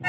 [0.00, 0.06] 欢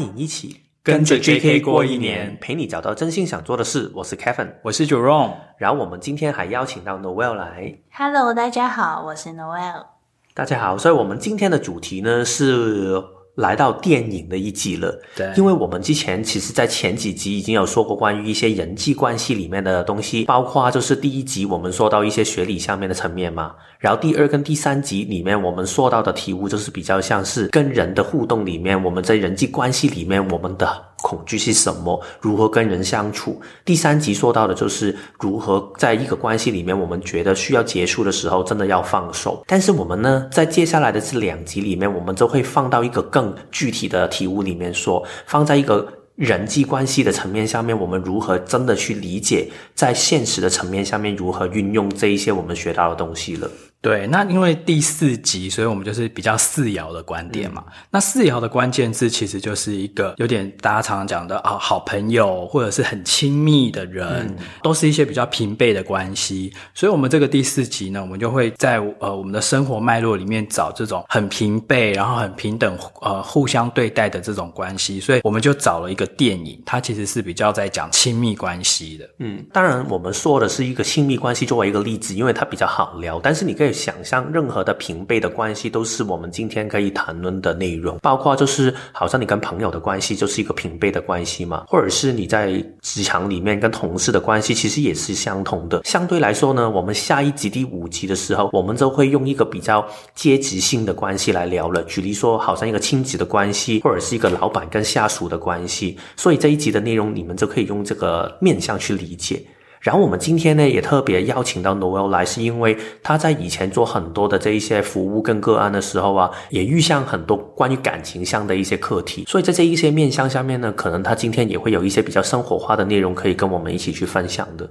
[0.00, 3.90] 迎一起跟着 JK 过一年，陪你找到真心想做的事。
[3.96, 5.34] 我是 Kevin，我是 Jerome。
[5.58, 7.80] 然后我们今天还邀请到 Noelle 来。
[7.90, 9.86] Hello，大家好，我是 Noelle。
[10.34, 13.02] 大家好，所以我们今天的主题呢是。
[13.40, 30.89] 来到电影的一集了，对，因为我们之前其实，在前几集已经有说过关于一些人际关系里面的东西，包括就是第一集我们说到一些学理上面的层面嘛，然后第二跟第三集里面我们说到的题目就是比较像是跟人的互动里面，我们在人际关系里面我们的。
[31.02, 32.00] 恐惧是什么？
[32.20, 33.40] 如何跟人相处？
[33.64, 39.42] 第三集说到的就是如何在一个关系里面，我们觉得需要结束的时候，真的要放手。
[39.46, 45.86] 但是我们呢，在接下来的这两集里面，我们就会放到一个更具体的题目里面说，放在一个
[46.16, 53.50] 人际关系的层面下面，我们如何真的去理解，在现实的层面下面如何运用这一些我们学到的东西了。
[53.82, 57.64] 对，那因为第四集，所以我们就是比较四爻的观点嘛。
[57.66, 66.52] 嗯、那四爻的关键字其实就是一个有点大家常常讲的啊、哦，好朋友或者是很亲密的人，嗯、都是一些比较平辈的关系。
[66.74, 75.00] 所以，我们这个第四集呢，我们就会在呃我们的生活脉络里面找这种很平辈，然后很平等呃互相对待的这种关系。
[75.00, 79.08] 所以，我们就找了一个电影，它其实是比较在讲亲密关系的。
[79.20, 83.18] 嗯，当然我们说的是一个亲密关系作为一个例子，因为它比较好聊。
[83.22, 83.69] 但是你可以。
[83.72, 95.82] 想象任何的平辈的关系都是我们今天可以谈论的内容，包括就是好像你跟朋友的关系就是一个平辈的关系嘛，或者是你在职场里面跟同事的关系其实也是相同的。
[95.84, 101.82] 相对来说呢，我们下一集第五集的时候，我们就会用一个比较阶级性的关系来聊了。
[101.84, 105.96] 举例说，好像一个亲子的关系，或者是一个老板跟下属的关系。
[106.16, 109.42] 所以这一集的内容，你们就可以用这个面向去理解。
[109.80, 124.68] 然后我们今天呢，也特别邀请到 Noel 来，是因为他在以前做很多的这一些服务跟个案的时候啊，也遇上很多关于感情上的一些课题，所以在这一些面向下面呢，可能他今天也会有一些比较生活化的内容可以跟我们一起去分享的。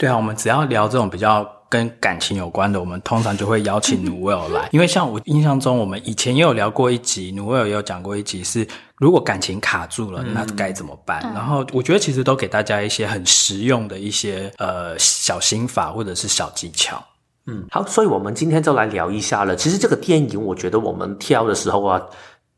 [0.00, 8.66] 对啊，我们只要聊这种比较跟感情有关的，我们通常就会邀请 Noelle 来，因为像我印象中，我们以前也有聊过一集，Noelle 也有讲过一集是。
[8.96, 11.22] 如果感情卡住了，那该怎么办？
[11.24, 17.02] 嗯、然后我觉得其实都给大家一些很实用的一些呃小心法或者是小技巧。
[17.46, 19.56] 嗯，好，所以我们今天就来聊一下了。
[19.56, 21.98] 其实这个电影，我觉得我们挑的时候啊，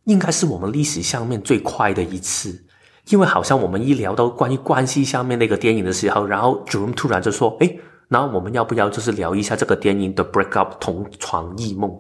[0.05, 2.61] 应该是我们历史上面最快的一次，
[3.09, 11.93] 因为好像我们一聊到关于关系上面那个电影的时候，然后 Jerome 突然就说：“诶，那我们要不要就是聊一下这个电影的 Break Up 同床异梦？”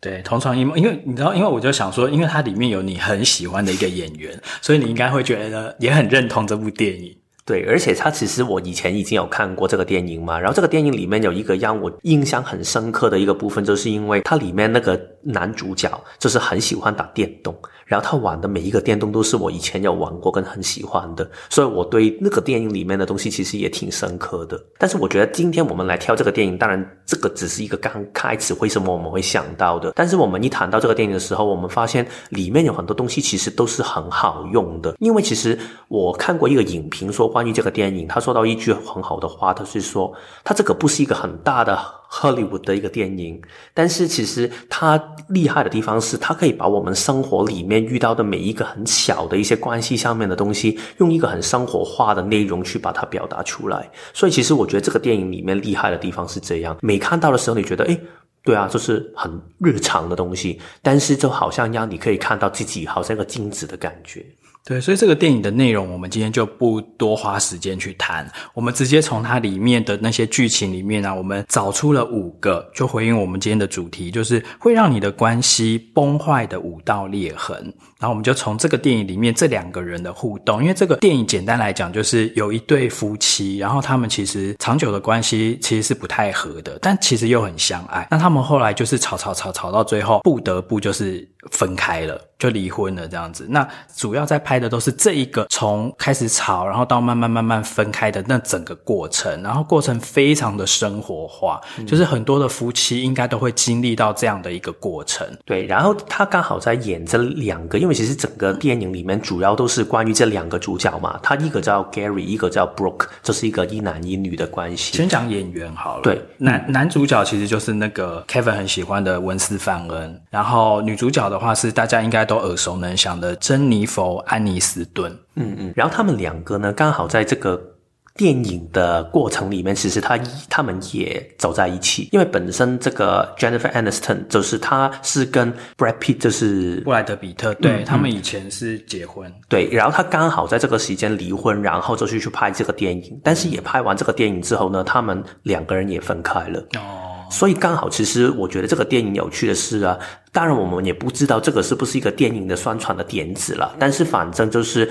[0.00, 7.16] 对，同床异梦，因为你知道，因为我就想说，因为它里面有你很喜欢的一个演员， 所以你应该会觉得也很认同这部电影。
[7.44, 15.88] 对，而且它其实我以前已经有看过这个电影嘛，然后这个电影里面有一个让我印象很深刻的一个部分，就是因为它里面那个男主角
[16.18, 17.56] 就是很喜欢打电动。
[17.86, 24.60] 然后他玩的每一个电动都是我以前有玩过跟很喜欢的，所以我对那个电影里面的东西其实也挺深刻的。
[24.76, 29.92] 但是我觉得今天我们来挑这个电影，当然这个只是一个刚开始，为什么我们会想到的？
[29.94, 34.96] 但是我们一谈到这个电影的时候，我们发现里面有很多东西其实都是很好用的。
[34.98, 41.78] 因为其实我看过一个影评说关于这个电影，他说到一句很好的话，他是说他这个不是一个很大的。
[42.16, 43.40] Hollywood 的一个电影，
[43.74, 53.90] 但是其实它厉害的地方是，它可以把我们生活里面遇到的每一个很小的一些关系上面的东西，用一个很生活化的内容去把它表达出来。
[54.14, 58.00] 所以，其实我觉得这个电影里面厉害的地方是这样：每看到的时候，你觉得，诶，
[58.42, 64.24] 对啊，就是很日常的东西，但是就好像让你可以看到自己好像一个镜子的感觉。
[64.68, 77.72] 对，所以这个电影的内容，我们今天就不多花时间去谈，我们直接从它里面的那些剧情里面呢、我们找出了五个，就回应我们今天的主题，就是会让你的关系崩坏的五道裂痕。
[77.98, 88.06] 然后我们就从这个电影里面这两个人的互动，因为这个电影简单来讲，就是有一对夫妻，然后他们其实长久的关系其实是不太合的，但其实又很相爱。
[88.10, 92.20] 那他们后来就是吵吵吵吵到最后，不得不就是分开了。
[92.38, 93.66] 就离婚了这样子，那
[93.96, 105.26] 主要在拍的都是这一个从开始吵，然后到慢慢慢慢分开的那整个过程，然后过程非常的生活化，嗯、就是很多的夫妻应该都会经历到这样的一个过程。
[105.46, 114.96] 对，然后他刚好在演这两个，因为其实整个电影里面主要都是关于这两个主角嘛，他一个叫 Gary，一个叫 Brooke，这是一个一男一女的关系。
[114.96, 125.16] 先讲演员好了，对，男男主角其实就是那个 Kevin 很喜欢的文斯范恩，然后女主角的的话，是大家应该都耳熟能详的珍妮佛·安妮斯顿。
[125.36, 127.75] 嗯嗯，然后他们两个呢，刚好在这个。
[128.16, 130.18] 电影的过程里面，其实他
[130.48, 146.60] 他们也走在一起，因为本身这个 Jennifer Aniston 就是他是跟 Brad Pitt 就是布莱德比特，对、嗯、他们以前是结婚，对，然后他刚好在这个时间离婚，然后就去去拍这个电影，但是也拍完这个电影之后呢，他们两个人也分开了。
[146.78, 149.98] 哦，所以刚好其实我觉得这个电影有趣的是啊，
[150.32, 154.88] 当然我们也不知道这个是不是一个电影的宣传的点子了，但是反正就是。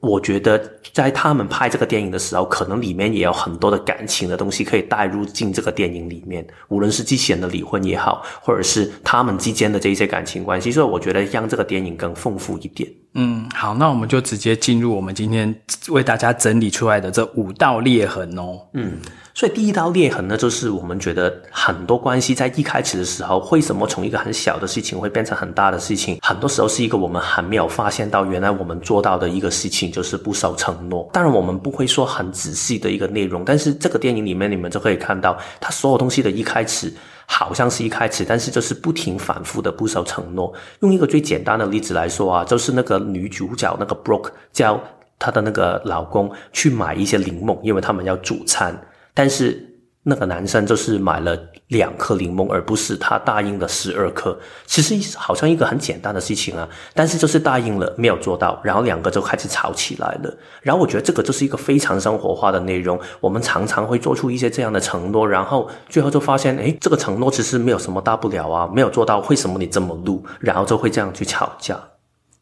[0.00, 0.60] 我觉得
[0.92, 12.88] 在他们拍这个电影的时候，可能里面也有很多的感情的东西可以带入进这个电影里面，无论是机器人的离婚也好，或者是他们之间的这一些感情关系，所以我觉得让这个电影更丰富一点。
[13.14, 15.54] 嗯，好，那我们就直接进入我们今天
[15.88, 18.60] 为大家整理出来的这五道裂痕哦。
[18.74, 18.98] 嗯。
[19.36, 26.16] 所以第一道裂痕呢，就是我们觉得很多关系在一开始的时候，为什么从一个很小的事情会变成很大的事情？
[26.22, 31.06] 很多时候是一个我们还没有发现到，原来我们做到的一个事情就是不守承诺。
[31.12, 36.90] 当然，我们不会说很仔细的一个内容，但是这个电影里面你们就可以看到，它所有东西的一开始
[37.26, 40.50] 好像是一开始，但是就是不停反复的不守承诺。
[40.80, 44.80] 用一个最简单的例子来说啊，就是那个女主角那个 Brooke 叫
[45.18, 48.74] 她的那个老公去买一些柠檬，因为他们要煮餐。
[49.16, 49.60] 但是
[50.08, 51.36] 那个男生就是买了
[51.68, 54.38] 两颗柠檬，而不是他答应的十二颗。
[54.66, 60.32] 其实好像一个很简单的事情啊，但是就是答应了没有做到，然后两个就开始吵起来了。
[60.62, 63.00] 然后我觉得这个就是一个非常生活化的内容。
[63.20, 70.24] 我们常常会做出一些这样的承诺，然后最后就发现，诶，这个承诺其实没有什么大不了啊，没有做到，为什么你这么录？
[70.38, 71.80] 然后就会这样去吵架。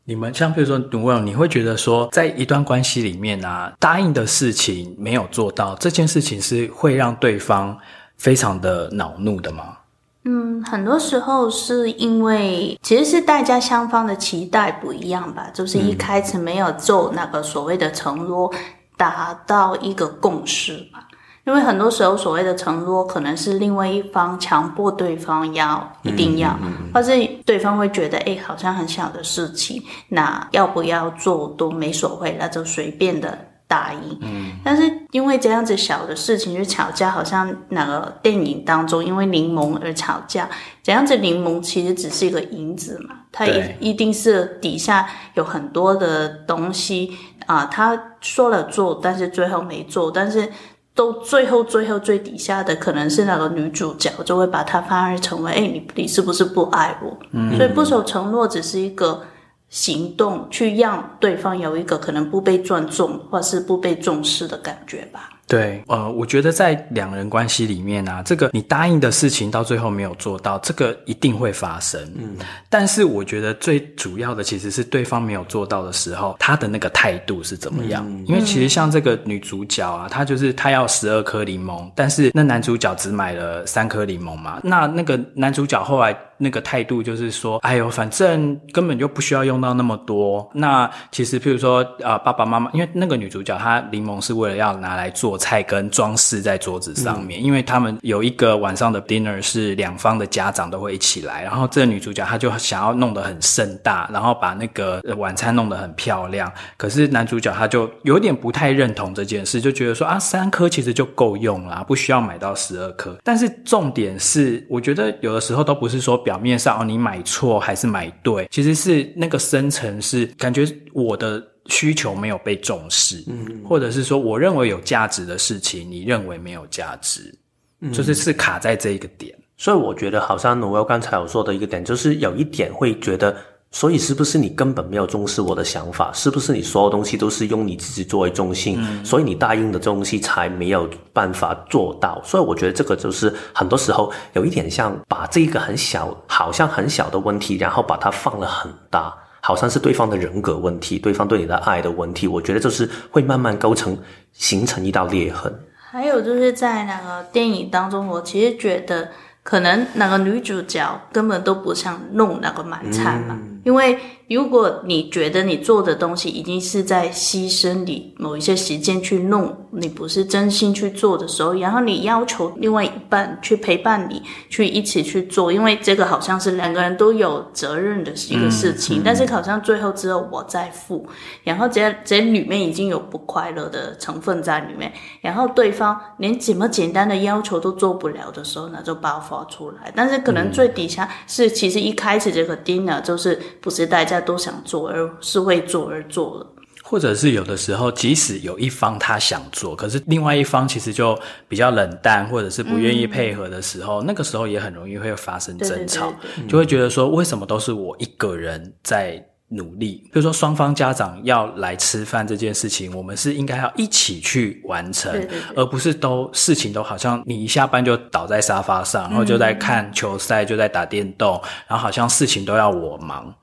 [0.07, 7.75] 你们像比如说，读文，你会觉得说，在一段关系里面啊，答应的事情没有做到，这件事情是会让对方
[8.19, 9.79] 非常的恼怒的吗？
[10.25, 18.53] 嗯，很多时候是因为其实是大家双方的期待不一样吧，就是一开始没有做那个所谓的承诺，
[18.99, 21.09] 达到一个共识吧。
[21.47, 33.37] 因为很多时候，所谓的承诺可能是另外一方强迫对方要一定要，嗯嗯嗯、或是对方会觉得，哎，好像很小的事情，那要不要做都没所谓，那就随便的
[33.69, 34.19] 答应。
[34.23, 40.49] 嗯，但是因为这样子小的事情去吵架，好像那个电影当中因为柠檬而吵架，
[40.83, 47.13] 这样子柠檬其实只是一个引子嘛，它一一定是底下有很多的东西
[47.45, 50.51] 啊，他说了做，但是最后没做，但是。
[50.95, 57.19] 都最后最后最底下的可能是那个女主角，就会把它反而成为，哎，你你是不是不爱我？
[57.33, 59.23] 嗯，所以不守承诺只是一个
[59.69, 65.31] 行动，去让对方有一个可能不被尊重或是不被重视的感觉吧。
[65.55, 72.01] 对，呃，我觉得在两人关系里面啊，这个你答应的事情到最后没有做到，这个一定会发生。
[72.17, 72.37] 嗯，
[72.69, 78.05] 但是我觉得最主要的其实是对方没有做到的时候，他的那个态度是怎么样？
[78.09, 84.61] 嗯，因为其实像这个女主角啊，她就是她要十二颗柠檬，但是那男主角只买了三颗柠檬嘛。
[84.65, 90.49] 那那个男主角后来那个态度就是说，哎呦，反正根本就不需要用到那么多。
[90.55, 106.51] 那其实譬如说啊，呃，爸爸妈妈，因为那个女主角她柠檬是为了要拿来做菜跟装饰在桌子上面，嗯、因为他们有一个晚上的 dinner 是两方的家长都会一起来，然后这个女主角她就想要弄得很盛大，然后把那个晚餐弄得很漂亮。
[106.77, 113.17] 可是男主角他就有点不太认同这件事，就觉得说啊，三颗其实就够用啦，不需要买到十二颗。
[113.23, 121.43] 但是重点是，我觉得有的时候都不是说表面上哦你买错还是买对，其实是那个深层是感觉我的。
[121.69, 127.35] 需求没有被重视，嗯，或者是说，我认为有价值的事情，你认为没有价值，
[127.81, 129.35] 嗯，就是是卡在这一个点。
[129.57, 133.35] 所以我觉得，好像 Noel 刚才有说的一个点，就是有一点会觉得，
[133.75, 136.13] 所以是不是你根本没有重视我的想法？
[136.15, 138.77] 是不是你所有东西都是用你自己作为中心？
[138.79, 142.23] 嗯，所以你答应的东西才没有办法做到。
[142.25, 149.13] 所以我觉得这个就是很多时候有一点像把这个很小，好像很小的问题，然后把它放了很大。
[149.41, 153.99] 好像是对方的人格问题，对方对你的爱的问题，我觉得就是会慢慢构成
[154.33, 155.53] 形成一道裂痕。
[155.77, 159.07] 还有就是在那个电影当中，我其实觉得
[159.43, 181.07] 可能那个女主角根本都不想弄那个晚餐嘛，嗯、因为如果你觉得你做的东西已经是在牺牲你某一些时间去弄，你不是真心去做的时候，然后你要求另外一半去陪伴你，去一起去做，因为这个好像是两个人都有责任的一个事情，嗯嗯、但是好像最后只有我在付，
[181.43, 184.91] 然后这这里面已经有不快乐的成分在里面，
[185.21, 189.93] 然后对方连怎么简单的要求都做不了的时候，那就爆发出来。
[189.95, 194.15] 但是可能最底下是，其实一开始这个 dinner 就是不是大家。
[194.25, 196.47] 都想做，而是为做而做了。
[196.83, 210.03] 或者是有的时候，即使有一方他想做，可是另外一方其实就比较冷淡，或者是不愿意配合的时候，嗯、那个时候也很容易会发生争吵，对对对对，就会觉得说，为什么都是我一个人在努力？
[210.05, 223.35] 比如说，双方家长要来吃饭这件事情，我们是应该要一起去完成，对对对，而不是都事情都好像你一下班就倒在沙发上，然后就在看球赛，就在打电动，然后好像事情都要我忙。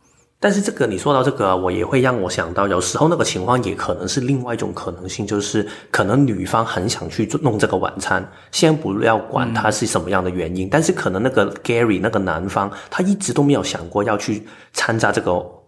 [0.41, 15.60] 但是这个你说到这个，我也会让我想到，有时候那个情况也可能是另外一种可能性，就是可能女方很想去弄这个晚餐，先不要管他是什么样的原因，但是可能那个 Gary 那个男方他一直都没有想过要去参加这个。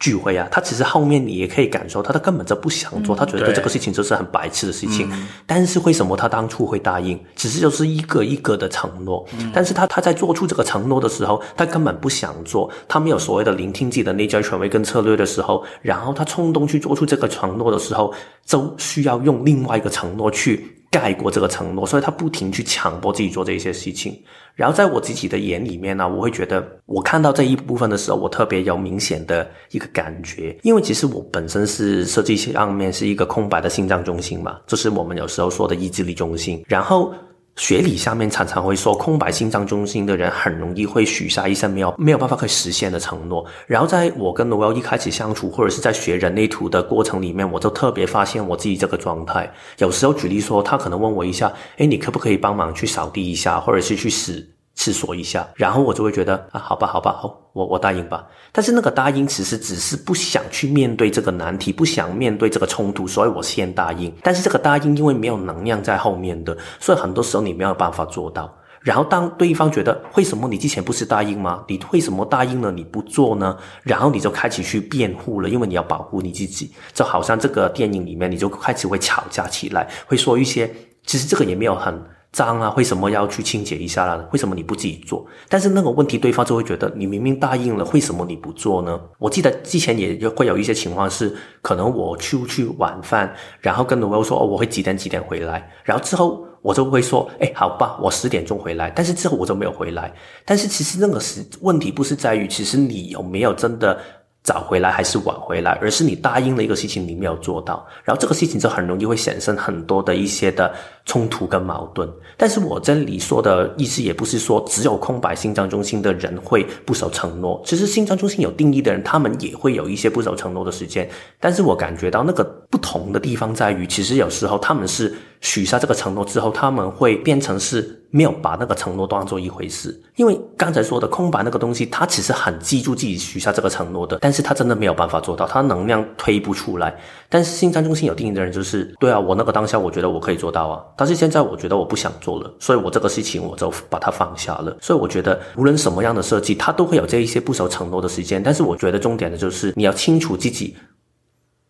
[0.00, 5.06] 聚会啊，他其实后面你也可以感受，他他根本就不想做，嗯、他觉得这个事情就是很白痴的事情。
[5.12, 7.20] 嗯、但是为什么他当初会答应？
[7.36, 9.22] 只是就是一个一个的承诺。
[9.38, 18.14] 嗯、但是他他在做出这个承诺的时候，他根本不想做，他没有所谓的聆听自己的内在权威跟策略的时候，然后他冲动去做出这个承诺的时候，
[18.46, 20.79] 就需要用另外一个承诺去。
[20.90, 24.20] 盖过这个承诺，所以他不停去强迫自己做这些事情。
[24.54, 37.14] 然后在我自己的眼里面呢，我会觉得，我看到这一部分的时候，我特别有明显的一个感觉，因为其实我本身是设计上面是一个空白的心脏中心嘛，就是我们有时候说的意志力中心，然后。
[37.60, 43.44] 学理下面常常会说，空白心脏中心的人很容易会许下一些没有没有办法可以实现的承诺。
[43.66, 49.52] 然后在我跟 Noel 一开始相处，或者是在学人类图的过程里面，我就特别发现我自己这个状态。
[49.76, 54.48] 有时候举例说，他可能问我一下，哎，你可不可以帮忙去扫地一下，或者是去洗
[54.80, 58.26] 思索一下，然后我就会觉得啊，好吧，好吧，好，我我答应吧。
[58.50, 64.10] 但是那个答应其实只是不想去面对这个难题，不想面对这个冲突，所以我先答应。
[64.22, 68.50] 但是这个答应因为没有能量在后面的，所以很多时候你没有办法做到。
[68.80, 71.62] 然后当对方觉得为什么你之前不是答应吗？
[71.68, 73.54] 你为什么答应了你不做呢？
[73.82, 76.72] 然后你就开始去辩护了，因为你要保护你自己。
[76.94, 82.02] 就好像这个电影里面，你就开始会吵架起来，会说一些其实这个也没有很。
[82.32, 84.24] 脏啊，为什么要去清洁一下啦？
[84.32, 85.26] 为什么你不自己做？
[85.48, 89.00] 但是那个问题，对方就会觉得你明明答应了，为什么你不做呢？
[89.18, 100.12] 我记得之前也会有一些情况是，可能我出去晚饭，然后跟 Noelle 说哦，我会几点几点回来，然后之后我就会说，哎，好吧，我十点钟回来，但是之后我就没有回来。
[100.44, 103.98] 但是其实那个时问题，不是在于其实你有没有真的。
[104.42, 112.08] 早回来还是晚回来，而是你答应了一个事情，你没有做到，然后这个事情就很容易会产生很多的一些的冲突跟矛盾。
[112.36, 121.08] 但是我这里说的意思也不是说只有空白心脏中心的人会不守承诺，其实心脏中心有定义的人，他们也会有一些不守承诺的时间。
[121.38, 125.14] 但是我感觉到那个不同的地方在于，其实有时候他们是。
[125.40, 129.98] 许下这个承诺之后，他们会变成是没有把那个承诺当做一回事。
[130.16, 136.94] 因为刚才说的空白那个东西，他其实很记住自己许下这个承诺的，但是他真的没有办法做到，他能量推不出来。
[137.30, 144.76] 但是心脏中心有定义的人就是，对啊，我那个当下我觉得我可以做到啊，但是现在我觉得我不想做了，所以我这个事情我就把它放下了。
[144.82, 148.42] 所以我觉得无论什么样的设计，它都会有这一些不守承诺的时间。
[148.42, 150.76] 但是我觉得重点的就是你要清楚自己。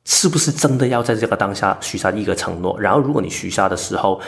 [0.05, 2.79] 是不是真的要在这个当下许下一个承诺？
[2.81, 4.21] 然后，如果你许下的时候，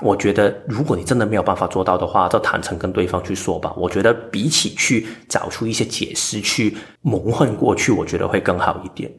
[0.00, 3.72] 我觉得如果你真的没有办法做到的话，就坦诚跟对方去说吧。
[3.76, 9.10] 我觉得比起去找出一些解释去蒙混过去，我觉得会更好一点。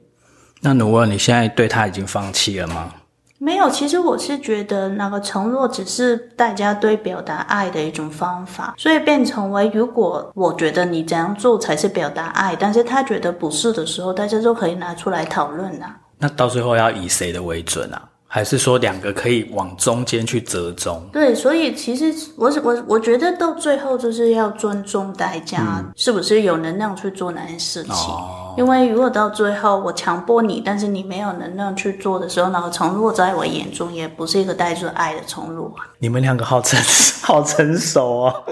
[0.62, 2.94] 那如果你现在对他已经放弃了吗？
[3.38, 15.98] 没有，其实我是觉得那个承诺只是大家对表达爱的一种方法，所以变成为如果我觉得你这样做才是表达爱，但是他觉得不是的时候，大家就可以拿出来讨论啊。
[16.18, 18.02] 那到最后要以谁的为准啊？
[18.36, 21.02] 还是说两个可以往中间去折中？
[21.14, 27.94] 对，所以其实我我我觉得到最后就是要尊重大家是不是有能量去做那件事情。
[27.96, 35.74] 嗯、因为如果到最后我强迫你，但是你没有能量去做的时候，那个承诺在我眼中也不是一个带着爱的承诺。
[36.06, 36.80] 你们两个好成
[37.26, 38.46] 好成熟哦。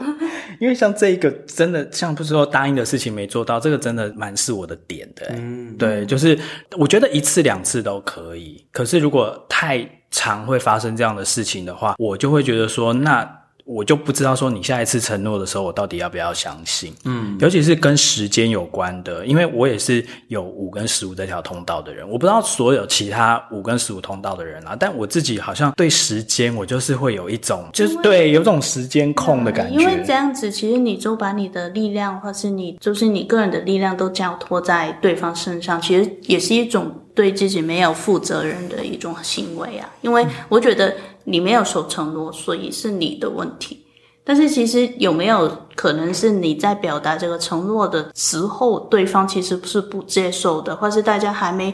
[0.59, 5.27] 因为像这一个真的像不是说答应的事情没做到，这个真的蛮是我的点的。
[5.35, 6.37] 嗯，对，就是
[6.79, 13.23] 我觉得一次两次都可以，可是如果太常会发生这样的事情的话，我就会觉得说，那
[13.65, 16.93] 我就不知道说你下一次承诺的时候，我到底要不要相信？
[17.05, 29.79] 嗯，尤其是跟时间有关的，因为我也是有五跟十五这条通道的人，我不知道所有其他五跟十五通道的人啊，但我自己好像对时间，我就是会有一种，就是对有种时间控的感觉。
[29.79, 39.89] 因为这样子，其实你就把你的力量，或是你就是你个人的力量，都交托在对方身上，其实也是一种对自己没有负责任的一种行为啊。
[40.01, 40.93] 因为我觉得。
[41.23, 43.79] 你没有守承诺，所以是你的问题。
[44.25, 51.73] 但是其实有没有可能是你在表达这个承诺的时候，对方其实是不接受的，或是大家还没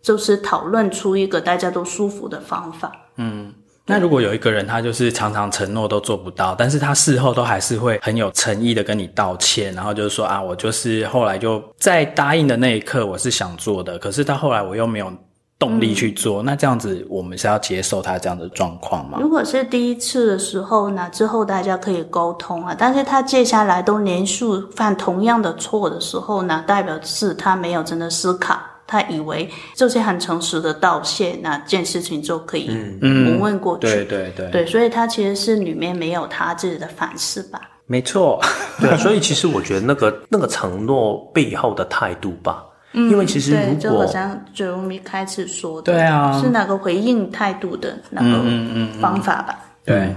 [0.00, 2.92] 就是讨论出一个大家都舒服的方法？
[3.16, 3.52] 嗯，
[3.86, 15.12] 那如果有一个人他就是常常承诺都做不到，但是他事后都还是会很有诚意的跟你道歉，然后就是说啊，我就是后来就在答应的那一刻我是想做的，可是到后来我又没有。
[15.62, 19.18] 动力去做，那这样子我们是要接受他这样的状况吗？
[19.20, 22.74] 如果是第一次的时候，呢之后大家可以沟通啊。
[22.76, 32.68] 但是他接下来都连续犯同样的错的时候呢，代表是他没有真的思考，他以为这些很诚实的道谢，那件事情就可以
[33.00, 33.86] 蒙问过去。
[33.86, 37.60] 嗯、对对对，对，所以他其实是里面没有他自己的反思吧？
[37.86, 38.40] 没错，
[38.82, 42.64] 对，所以其实我觉得那个那个承诺背后的态度吧。
[42.92, 48.42] 嗯，因为其实如果对，就好像就我们一开始说的，对啊，是哪个回应态度的那个
[49.00, 49.58] 方法吧？
[49.86, 50.14] 嗯嗯嗯、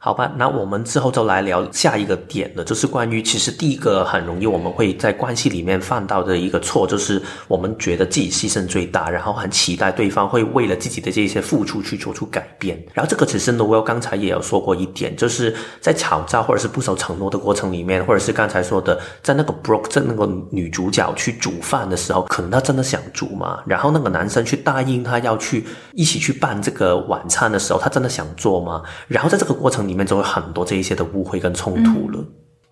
[0.00, 12.80] 好吧，那我们之后就来聊下一个点了，就是关于其实第一个很容易我们会在关系里面犯到的一个错，就是我们觉得自己牺牲最大，然后很期待对方会为了自己的这些付出去做出改变。
[12.94, 23.64] 然后这个其实 Noel 刚才也有说过一点，就是在吵架或者是不守承诺的过程里面，或者是刚才说的，在那个 broke 在那个女主角去煮饭的时候，可能她真的想煮吗？
[23.66, 28.80] 然后那个男生去答应她要去一起去办这个晚餐的时候，他真的想做吗？
[29.08, 32.24] 然后在这个过程里面就会很多这一些的误会跟冲突了。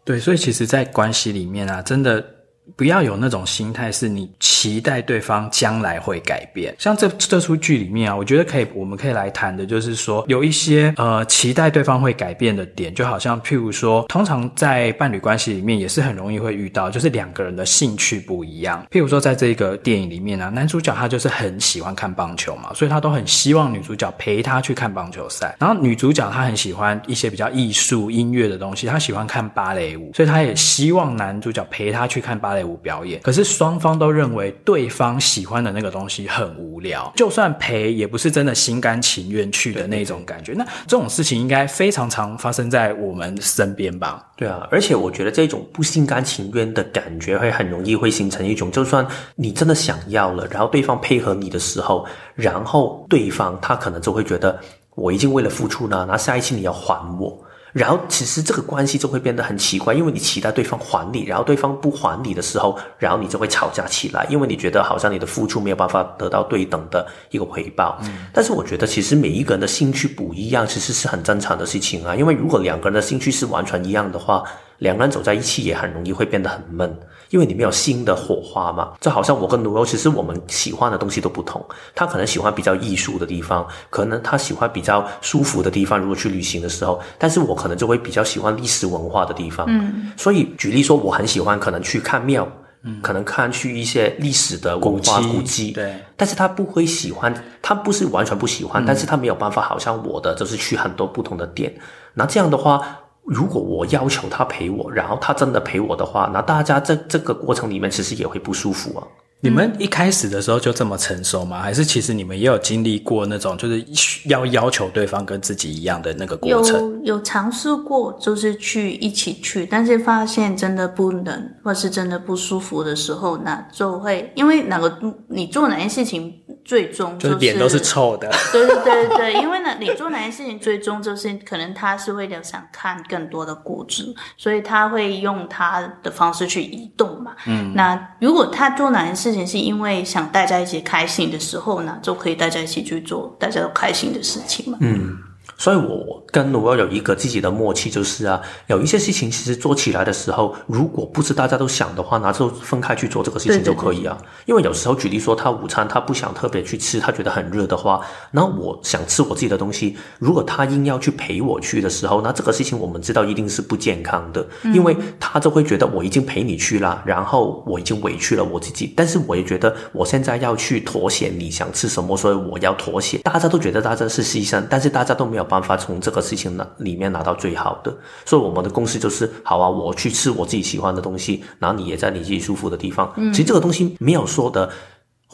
[0.05, 2.36] 对，所以其实，在关系里面啊，真的。
[2.77, 6.75] 不要有那种心态，是你期待对方将来会改变。
[6.79, 18.85] 像这这出剧里面啊，我觉得可以，我们可以来谈的，就是说有一些呃期待对方会改变的点，就好像譬如说，通常在伴侣关系里面也是很容易会遇到，就是两个人的兴趣不一样。
[18.91, 25.55] 譬如说，在这个电影里面啊，男主角他就是很喜欢看棒球嘛，所以他都很希望女主角陪他去看棒球赛。
[25.59, 40.53] 然后女主角她很喜欢一些比较艺术音乐的东西，她喜欢看芭蕾舞，所以她也希望男主角陪她去看芭蕾舞表演，可是双方都认为对方喜欢的那个东西很无聊，就算陪也不是真的心甘情愿去的那种感觉。
[40.55, 44.27] 那这种事情应该非常常发生在我们身边吧？
[44.37, 54.59] 对啊，而且我觉得这种不心甘情愿的感觉会很容易会形成一种，就算你真的想要了，然后对方配合你的时候，然后对方他可能就会觉得
[54.95, 57.39] 我已经为了付出呢，那下一期你要还我。
[57.77, 67.99] 然后其实这个关系就会变得很奇怪，因为你期待对方还你，然后对方不还你的时候，然后你就会吵架起来，因为你觉得好像你的付出没有办法得到对等的一个回报。
[68.05, 68.29] 嗯。
[68.33, 72.17] 但是我觉得其实每一个人的兴趣不一样，其实是很正常的事情啊。
[72.17, 74.43] 因为如果两个人的兴趣是完全一样的话，
[74.79, 76.99] 两个人走在一起也很容易会变得很闷。
[77.31, 81.65] 因为你没有新的火花嘛，就好像我跟 Noel，其实我们喜欢的东西都不同。
[81.95, 85.99] 他可能喜欢比较艺术的地方，可能他喜欢比较舒服的地方。
[85.99, 89.67] 如果去旅行的时候，但是我可能就会比较喜欢历史文化的地方。
[89.69, 92.47] 嗯，所以举例说，我很喜欢可能去看庙，
[92.83, 95.97] 嗯，可能看去一些历史的文化古迹，古迹，对。
[96.17, 101.75] 但是他不会喜欢，他不是完全不喜欢，嗯，但是他没有办法，好像我的就是去很多不同的店。
[102.15, 103.01] 那这样的话。
[103.27, 109.07] 如果我要求他陪我，然后他真的陪我的话，那大家在这个过程里面其实也会不舒服啊。
[109.41, 111.61] 你们一开始的时候就这么成熟吗？
[111.61, 113.85] 还是其实你们也有经历过那种就是
[114.25, 116.81] 要要求对方跟自己一样的那个过程？
[117.05, 126.35] 有有尝试过，就是去一起去，但是发现真的不能，或是真的不舒服的时候，那就会因为哪个你做哪件事情。
[126.65, 137.37] 最终就是脸都是臭的， 对对对对，因为呢，你做哪件事情，最终就是可能他是为了想看更多的故事，所以他会用他的方式去移动嘛。
[137.47, 144.79] 嗯，那如果他做哪件事事情是因为想大家一起开心的时候呢，就可以大家一起去做大家都开心的事情嘛。
[144.81, 145.19] 嗯。
[145.59, 154.19] 所以，我跟 Noel 有一个自己的默契，就是啊，有一些事情其实做起来的时候，如果不是大家都想的话，那就分开去做这个事情就可以啊。
[154.45, 158.01] 因为有时候举例说，他午餐他不想特别去吃，他觉得很热的话，
[158.33, 173.17] 那我想吃我自己的东西，如果他硬要去陪我去的时候，那这个事情我们知道一定是不健康的，因为他就会觉得我已经陪你去了，然后我已经委屈了我自己，但是我也觉得我现在要去妥协，你想吃什么，所以我要妥协。
[173.19, 177.97] 大家都觉得大家是牺牲，但是大家都没没有办法从这个事情拿里面拿到最好的。
[178.25, 183.13] 所以我们的共识就是，好啊，我去吃我自己喜欢的东西，然后你也在你自己舒服的地方。
[183.17, 184.69] 嗯，其实这个东西没有说的。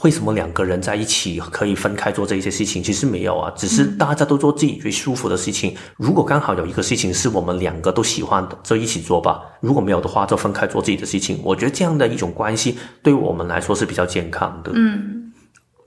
[0.03, 2.83] 为什么两个人在一起可以分开做这些事情？
[2.83, 5.77] 其实没有啊，只是大家都做自己最舒服的事情。
[5.97, 9.43] 如果刚好有一个事情是我们两个都喜欢的，就一起做吧。
[9.61, 11.39] 如果没有的话，就分开做自己的事情。
[11.45, 14.73] 我觉得这样的一种关系，对我们来说是比较健康的。
[14.75, 15.22] 嗯。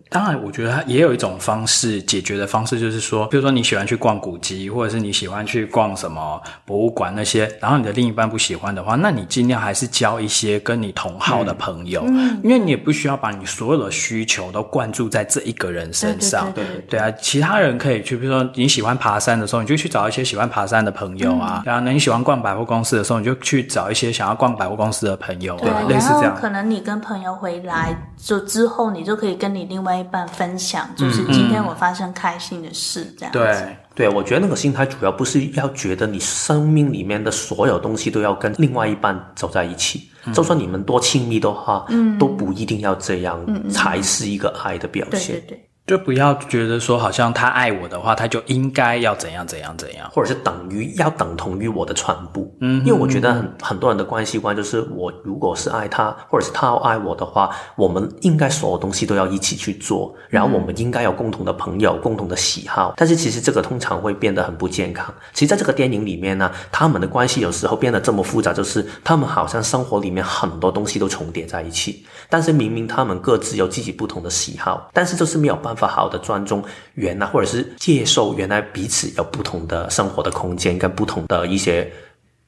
[0.10, 17.00] 当然，我觉得它也有一种方式解决的方式，就是说，比如说你喜欢去逛古迹，或者是你喜欢去逛什么博物馆那些，然后你的另一半不喜欢的话，那你尽量还是交一些跟你同好的朋友，嗯，因为你也不需要把你所有的需求都灌注在这一个人身上，对对，对，对，对。
[17.00, 26.36] 啊，其他人可以去，比如说你喜欢爬山的时候，你就去找一些喜欢爬山的朋友啊，然后那你喜欢逛百货公司的时候，你就去找一些想要逛百货公司的朋友，对，类似这样。
[26.40, 30.88] 可能你跟朋友回来就之后，你就可以跟你另外一半分享。
[30.96, 33.40] 就是今天我发生开心的事，这样子。
[33.40, 45.36] 对对，我觉得那个心态主要不是要觉得你生命里面的所有东西都要跟另外一半走在一起，嗯、就算你们多亲密的话，嗯，都不一定要这样，嗯，才是一个爱的表现。
[45.36, 45.70] 对对对。
[45.88, 52.52] 就不要觉得说，好像他爱我的话，他就应该要怎样怎样怎样，或者是等于要等同于我的全部。
[52.60, 62.96] 嗯，因为我觉得很很多人的关系观就是，我如果是爱他，或者是他要爱我的话，我们应该所有东西都要一起去做，然后我们应该有共同的朋友、共同的喜好。
[62.98, 65.14] 但是其实这个通常会变得很不健康。
[65.34, 75.86] 其实在这个电影里面呢，他们的关系有时候变得这么复杂，就是他们好像生活里面很多东西都重叠在一起，但是明明他们各自有自己不同的喜好，但是就是没有办法。
[75.96, 76.62] 好的尊重
[76.96, 81.90] 原来，或者是接受原来彼此有不同的生活的空间跟不同的一些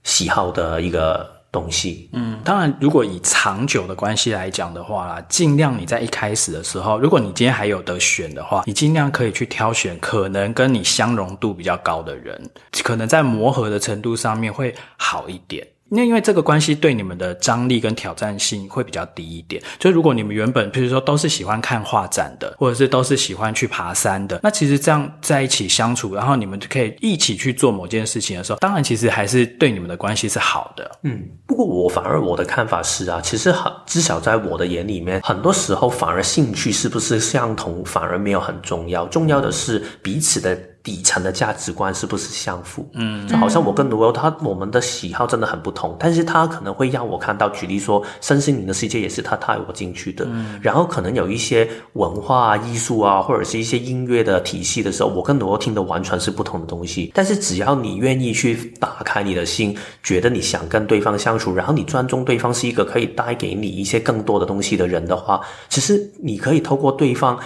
[0.03, 2.09] 喜好的一个东西。
[2.13, 12.49] 嗯，当然，如果以长久的关系来讲的话啦，尽量你在一开始的时候，如果你今天还有得选的话，你尽量可以去挑选可能跟你相容度比较高的人，
[12.83, 15.65] 可能在磨合的程度上面会好一点。
[15.89, 30.99] 那因为这个关系对你们的张力跟挑战性会比较低一点，就如果你们原本譬如说都是喜欢看画展的，或者是都是喜欢去爬山的，那其实这样在一起相处，然后你们就可以一起去做某件事情的时候，当然其实还是对你们的关系是好的。
[31.03, 40.57] 嗯，不过我反而我的看法是啊，其实很至少在我的眼里面，很多时候反而兴趣是不是相同反而没有很重要，重要的是彼此的。
[40.87, 42.89] 底层的价值观是不是相符？
[42.93, 50.23] 嗯，就好像我跟罗欧他我们的喜好真的很不同，但是他可能会让我看到，举例说，身心灵的世界也是他带我进去的。
[50.29, 57.11] 嗯，然后可能有一些文化啊、艺术啊，或者是一些音乐的体系的时候，我跟罗欧听的完全是不同的东西。
[57.13, 67.37] 但是只要你愿意去打开你的心，觉得你想跟对方相处，然后你尊重对方是一个可以带给你一些更多的东西的人的话，其实你可以透过对方。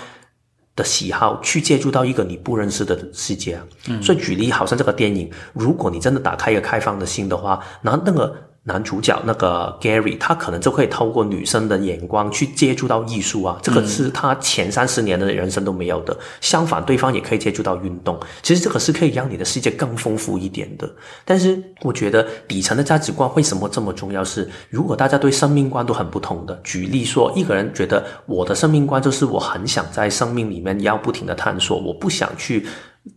[0.84, 8.36] 喜好去接触到一个你不认识的世界，嗯，所以举例，好像这个电影，如果你真的打开一个开放的心的话，那那个。
[8.64, 16.16] 男主角那个 Gary，他可能就可以透过女生的眼光去接触到艺术啊，这个是他前三十年的人生都没有的。
[16.42, 20.88] 相反，对方也可以接触到运动，其实这个是可以让你的世界更丰富一点的。
[21.26, 24.24] 但是，我觉得底层的价值观为什么这么重要？
[24.24, 32.68] 是如果大家对生命观都很不同的，举例说，一个人觉得我的生命观就是我很想在生命里面要不停的探索，我不想去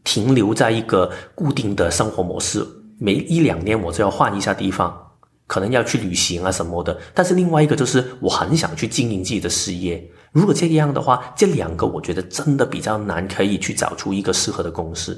[0.04, 2.66] 停留在一个固定的生活模式，
[2.98, 5.03] 每一两年我就要换一下地方。
[5.46, 10.02] 可能要去旅行啊什么的，但是另外一个就是我很想去经营自己的事业。
[10.32, 15.16] 如果这样的话，这两个我觉得真的比较难，可以去找出一个适合的公式，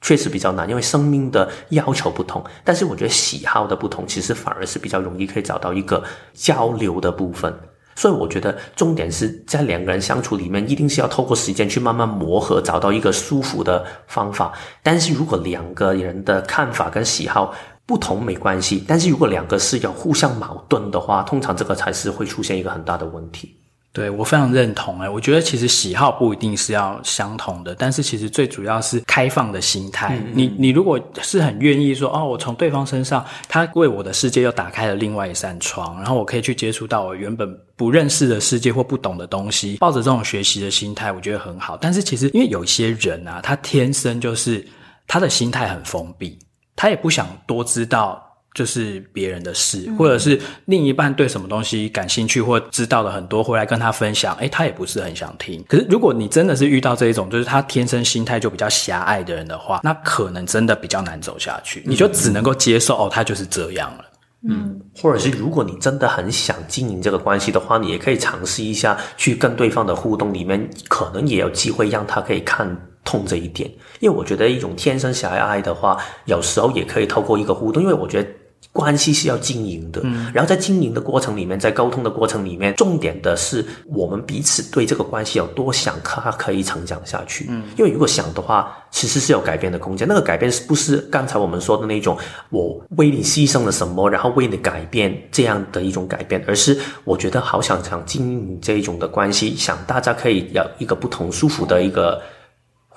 [0.00, 2.42] 确实比较难，因为生命的要求不同。
[2.64, 6.02] 但是我觉得喜好的不同，其实反而是比较容易可以找到一个
[6.34, 7.54] 交流的部分。
[7.94, 14.52] 所以我觉得重点是在两个人相处里面，一定是要透过时间去慢慢磨合，找到一个舒服的方法。
[14.82, 17.52] 但是如果两个人的看法跟喜好，
[17.88, 23.56] 不同没关系，但是如果两个是要互相矛盾的话，通常这个才是会出现一个很大的问题。
[23.94, 30.14] 对，我非常认同诶，我觉得其实喜好不一定是要相同的，但是其实最主要是开放的心态。
[30.14, 41.74] 嗯嗯，你你如果是很愿意说哦，我从对方身上，他为我的世界又打开了另外一扇窗，然后我可以去接触到我原本不认识的世界或不懂的东西，抱着这种学习的心态，我觉得很好。
[41.80, 44.64] 但是其实因为有些人啊，他天生就是
[45.06, 46.38] 他的心态很封闭。
[46.78, 55.60] 他也不想多知道，就是别人的事，嗯，或者是另一半对什么东西感兴趣，或知道了很多，回来跟他分享，诶，他也不是很想听。
[55.68, 61.82] 可是如果你真的是遇到这一种，就是他天生心态就比较狭隘的人的话，那可能真的比较难走下去。
[61.84, 64.04] 你就只能够接受，哦，他就是这样了。
[64.48, 72.68] 嗯，或者是如果你真的很想经营这个关系的话，你也可以尝试一下去跟对方的互动里面，可能也有机会让他可以看。
[73.08, 78.28] 通这一点，因为我觉得一种天生狭隘的话，有时候也可以透过一个互动，因为我觉得。
[78.70, 87.46] 关系是要经营的，嗯，然后在经营的过程里面，在沟通的过程里面，重点的是我们彼此对这个关系有多想，它可以成长下去。
[87.48, 90.06] 嗯，因为如果想的话，其实是有改变的空间。
[90.06, 92.16] 那个改变是不是刚才我们说的那种
[92.50, 102.20] 我为你牺牲了什么，然后为你改变这样的一种改变，而是我觉得好想想经营这一种的关系，想大家可以有一个不同舒服的一个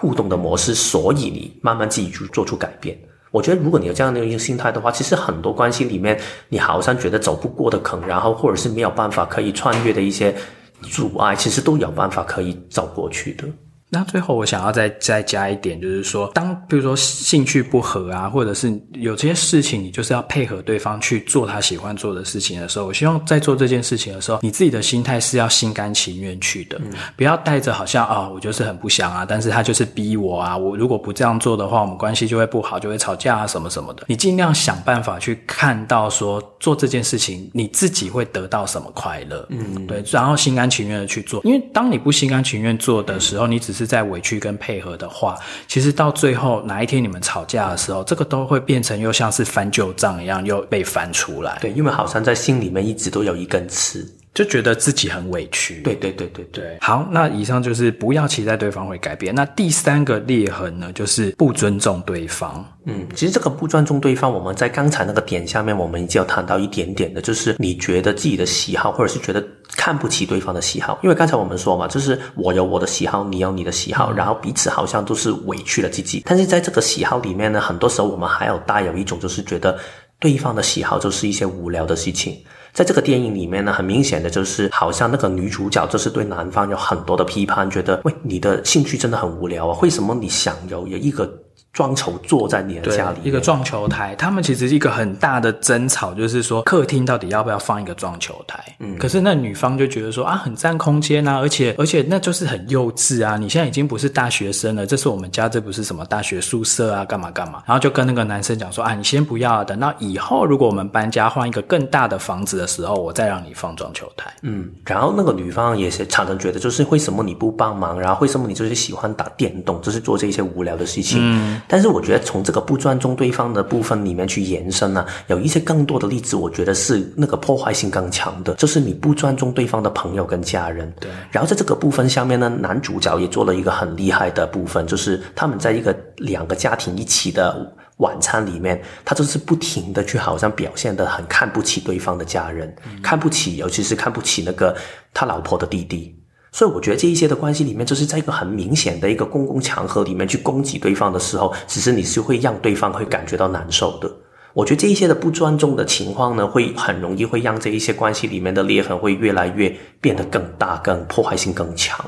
[0.02, 2.98] 互动的模式，所以你慢慢自己去做出改变。
[3.30, 10.36] 我觉得，如果你有这样的一个心态的话，其实很多关系里面，你好像觉得走不过的坑，然后或者是没有办法可以穿越的一些
[10.82, 13.46] 阻碍，其实都有办法可以走过去的。
[13.94, 34.06] 那最后我想要再再加一点，就是说，当比如说兴趣不合啊，或者是有这些事情，你就是要配合对方去做他喜欢做的事情的时候，我希望在做这件事情的时候，你自己的心态是要心甘情愿去的，嗯、不要带着好像啊、哦，我就是很不想啊，但是他就是逼我啊，我如果不这样做的话，我们关系就会不好，就会吵架啊，什么什么的。
[34.08, 43.81] 你尽量想办法去看到说，做这件事情你自己会得到什么快乐，嗯，对，然后心甘情愿的去做，因为当你不心甘情愿做的时候，你只是。
[43.82, 45.36] 是在委屈跟配合的话，
[45.68, 51.58] 其实到最后哪一天你们吵架的时候，这个都会变成又像是翻旧账一样，又被翻出来。
[51.60, 54.08] 对，因为好像在心里面一直都有一根刺。
[54.34, 55.82] 就觉得自己很委屈。
[55.82, 56.78] 对对对对对。
[56.80, 59.36] 好，那以上就是不要期待对方会改变。
[59.36, 62.66] 那第三个裂痕呢，就是不尊重对方。
[62.86, 70.98] 嗯，其实这个不尊重对方，我们在刚才那个点下面，我们已经有谈到一点点的，就是你觉得自己的喜好，或者是觉得看不起对方的喜好。
[71.04, 76.24] 因为刚才我们说嘛，就是我有我的喜好，你有你的喜好，然后彼此好像都是委屈了自己。
[76.26, 79.78] 但是在这个喜好里面呢，很多时候我们还有带有一种，就是觉得
[80.20, 82.42] 对方的喜好就是一些无聊的事情。
[82.74, 91.30] 在这个电影里面呢，很明显的就是，好像那个女主角就是对男方有很多的批判，觉得，喂，你的兴趣真的很无聊啊，为什么你想有有一个？
[91.74, 94.14] 撞球坐在你的家里，一个撞球台。
[94.16, 98.62] 他们其实是一个很大的争吵，就是说客厅到底要不要放一个撞球台。
[98.80, 103.38] 嗯，可是那女方就觉得说啊，很占空间啊，而且而且那就是很幼稚啊。
[103.38, 107.64] 你现在已经不是大学生了，这是我们家，这不是什么大学宿舍啊，干嘛干嘛。
[107.66, 114.30] 然后就跟那个男生讲说啊，你先不要，等到以后如果我们搬家换一个更大的房子的时候，我再让你放撞球台。
[114.42, 121.20] 嗯，然后那个女方也是常常觉得，就是为什么你不帮忙，然后为什么你就是喜欢打电动，就是做这些无聊的事情。
[121.22, 121.61] 嗯。
[121.68, 130.92] 但是我觉得从这个不尊重对方的部分里面去延伸呢，有一些更多的例子，我觉得是那个破坏性更强的，就是你不尊重对方的朋友跟家人。
[131.00, 131.10] 对。
[131.32, 144.76] 然后在这个部分下面呢，男主角也做了一个很厉害的部分，就是他们在一个两个家庭一起的晚餐里面，他就是不停的去好像表现的很看不起对方的家人，嗯、看不起，尤其是看不起那个
[145.14, 146.21] 他老婆的弟弟。
[146.54, 154.12] 所以我觉得这一些的关系里面，就是在一个很明显的一个公共场合里面去攻击对方的时候，其实你是会让对方会感觉到难受的。
[154.54, 162.06] 我觉得这一些的不尊重的情况呢，会很容易会让这一些关系里面的裂痕会越来越变得更大、更破坏性更强。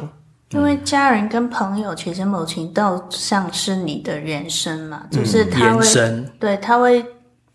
[0.49, 7.05] 因为家人跟朋友其实某程度上是你的人生嘛，就是他会，嗯、对，他会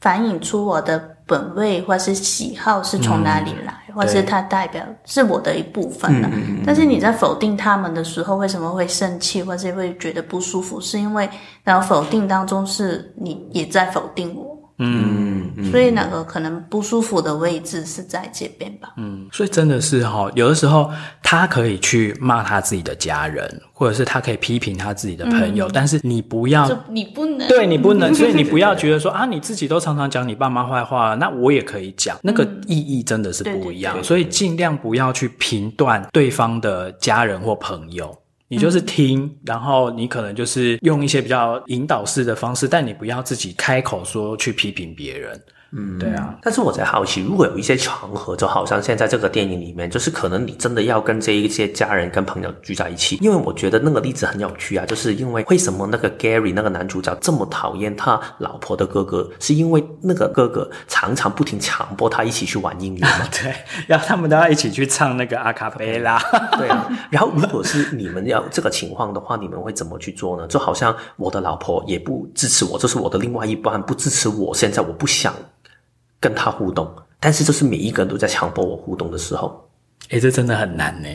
[0.00, 1.16] 反映出我的。
[1.28, 6.30] 本位或是喜好是从哪里来，嗯、或是它代表是我的一部分了。
[6.32, 10.80] 嗯、但是你在否定他们的时候，为什么会生气，或是会觉得不舒服？
[10.80, 11.28] 是因为
[11.64, 14.56] 然后否定当中是你也在否定我。
[14.78, 15.27] 嗯，
[15.70, 18.92] 所以那个可能不舒服的位置是在这边吧。
[18.96, 20.90] 嗯，所以真的是哈，有的时候
[21.22, 33.96] 他可以去骂他自己的家人，或者是他可以批评他自己的朋友，嗯、但是你不要，你不能，对你不能，所以你不要觉得说啊，你自己都常常讲你爸妈坏话，那我也可以讲，那个意义真的是不一样。
[33.98, 38.16] 嗯、所以尽量不要去评断对方的家人或朋友。
[38.48, 45.40] 你就是听，嗯、然后你可能就是用一些比较引导式的方式，但你不要自己开口说去批评别人。
[45.70, 63.28] 嗯，对啊，但是我在好奇，如果有一些场合，就好像现在这个电影里面，就是可能你真的要跟这一些家人跟朋友聚在一起，因为我觉得那个例子很有趣啊，就是因为为什么那个 Gary 那个男主角这么讨厌他老婆的哥哥，是因为那个哥哥常常不停强迫他一起去玩音乐嘛？
[63.30, 63.54] 对，
[63.86, 66.18] 然后他们都要一起去唱那个阿卡贝拉。
[66.56, 70.46] 对啊，然后如果是你们要这个情况的话，你们会怎么去做呢？
[70.46, 75.34] 就好像我的老婆也不支持我，这、就是我的另外一半不支持我，现在我不想。
[76.20, 79.68] 跟他互动，但是这是每一个人都在强迫我互动的时候，
[80.10, 81.08] 诶，这真的很难呢。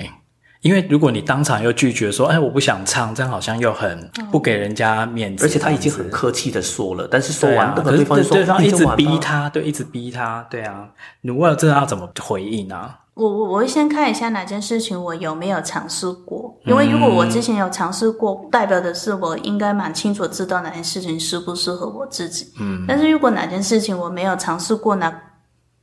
[0.61, 5.45] 因为如果你当场又拒绝说，哎，我不想唱，这样好像又很不给人家面子。
[5.45, 10.87] 而且他已经很客气的说了，但是说完，对方对方一直逼他，对，一直逼他，对啊，
[11.19, 12.97] 你问了这要怎么回应啊？
[13.15, 22.51] 我我我会先看一下哪件事情我有没有尝试过，因为如果我之前有尝试过，嗯、代表的是我应该蛮清楚知道哪件事情适不适合我自己。
[22.59, 25.13] 嗯，但是如果哪件事情我没有尝试过，那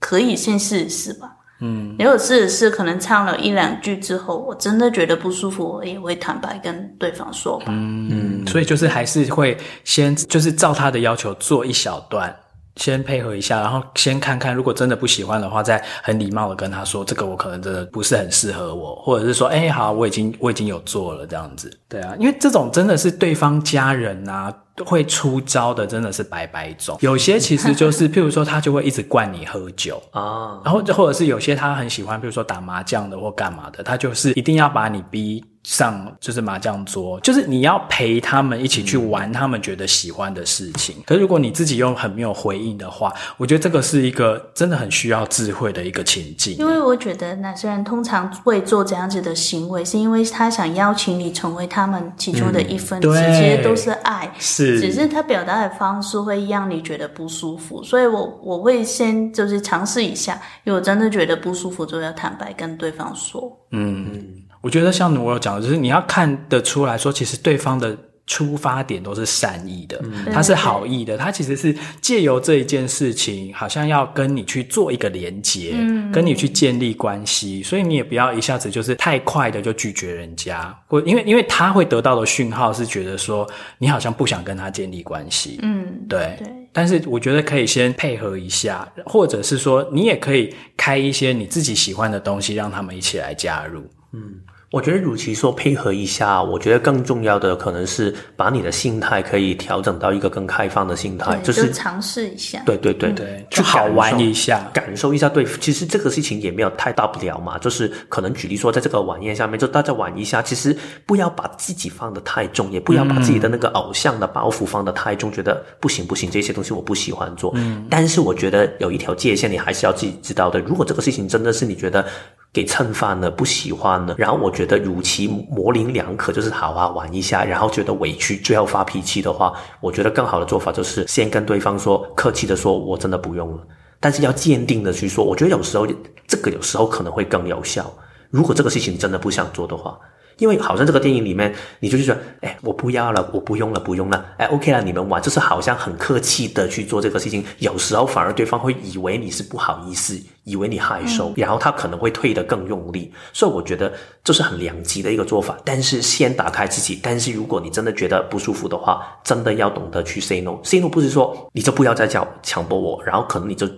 [0.00, 1.30] 可以先试一试吧。
[1.60, 7.66] 嗯，如果试一试，可能唱了一两句之后，我真的觉得不舒服，我也会坦白跟对方说吧。
[7.68, 12.34] 嗯嗯，所以就是还是会先就是照他的要求做一小段。
[12.76, 21.70] 先配合一下，然后先看看，如果真的不喜欢的话，再很礼貌的跟他说，这个我可能真的不是很适合我，或者是说，哎，好，我已经我已经有做了这样子。
[21.88, 24.52] 对啊，因为这种真的是对方家人啊，
[24.86, 26.96] 会出招的，真的是白白种。
[27.00, 35.44] 有些其实就是，譬如说他就会一直灌你喝酒啊，然后或者是有些他很喜欢，譬如说打麻将的或干嘛的，他就是一定要把你逼。
[35.70, 40.96] 上就是麻将桌，就是你要陪他们一起去玩他们觉得喜欢的事情。
[40.98, 46.56] 嗯、可是如果你自己又很没有回应的话，我觉得这个是一个真的很需要智慧的一个情境。
[46.56, 57.80] 因为我觉得男生人通常会做这样子的行为，是因为他想邀请你成为他们其中的一份子，嗯、其实都是爱，是，只是他表达的方式会让你觉得不舒服。
[57.84, 63.56] 所以我我会先就是尝试一下，如果真的觉得不舒服，就要坦白跟对方说。
[63.70, 64.39] 嗯。
[64.60, 67.96] 嗯我觉得像我有讲的，就是你要看得出来说，其实对方的
[68.26, 86.46] 出发点都是善意的，嗯、他是好意的，他其实是借由这一件事情，好像要跟你去做一个连接，嗯、跟你去建立关系，所以你也不要一下子就是太快的就拒绝人家，或因为因为他会得到的讯号是觉得说你好像不想跟他建立关系，嗯，对，对。
[86.72, 93.80] 但是我觉得可以先配合一下，或者是说你也可以开一些你自己喜欢的东西，让他们一起来加入，
[94.12, 94.38] 嗯。
[94.72, 102.62] 我觉得，与其说配合一下，我觉得更重要的可能是把你的心态可以调整到一个更开放的心态，就是就尝试一下。
[102.64, 105.28] 对对对对，去好玩一下，感受一下。
[105.28, 110.40] 对，其实这个事情也没有太大不了嘛，就是可能举例说，在这个晚宴上面，就大家玩一下。
[110.40, 117.50] 其实不要把自己放得太重，也不要把自己的那个偶像的包袱放得太重，嗯、觉得不行不行，这些东西我不喜欢做。
[117.56, 117.84] 嗯。
[117.90, 120.60] 但是我觉得有一条界限，你还是要自己知道的。
[120.60, 122.06] 如果这个事情真的是你觉得
[122.52, 125.28] 给蹭饭了，不喜欢了，然后我觉得如其。
[125.28, 133.62] 模棱两可，就是好啊玩一下，然后觉得委屈，最后发脾气的话，我觉得更好的做法就是先跟对方说，客气的说，我真的不用了，
[134.00, 135.86] 但是要坚定的去说，我觉得有时候
[136.26, 137.92] 这个有时候可能会更有效。
[138.30, 139.98] 如果这个事情真的不想做的话。
[140.40, 147.44] 因为好像这个电影里面，你就是说，哎，我不要了，我不用了，不用了，哎，OK 了，你们玩，就是好像很客气的去做这个事情。
[147.58, 153.12] 有时候反而对方会以为你是不好意思，以为你害羞，嗯、然后他可能会退得更用力。
[153.32, 153.92] 所以我觉得
[154.24, 155.56] 这是很两极的一个做法。
[155.64, 160.58] 但是先打开自己，但是如果你真的觉得不舒服的话，真的要懂得去 say no。
[160.64, 163.68] say no 不是说你就不要再叫强迫我，然后可能你就。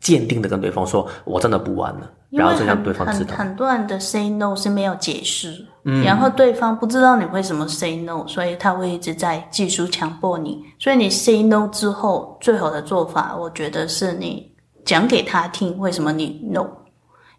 [0.00, 3.34] 坚定的跟对方说：“我真的不玩了。”然后就让对方知道。
[3.34, 10.62] 很多人的 say no 是没有解释，嗯，然后对方不知道你为什么 say no，所以他会一直在技术强迫你。
[10.78, 14.52] 所以你 say no 之后，最好的做法，我觉得是你
[14.84, 16.66] 讲给他听为什么你 no，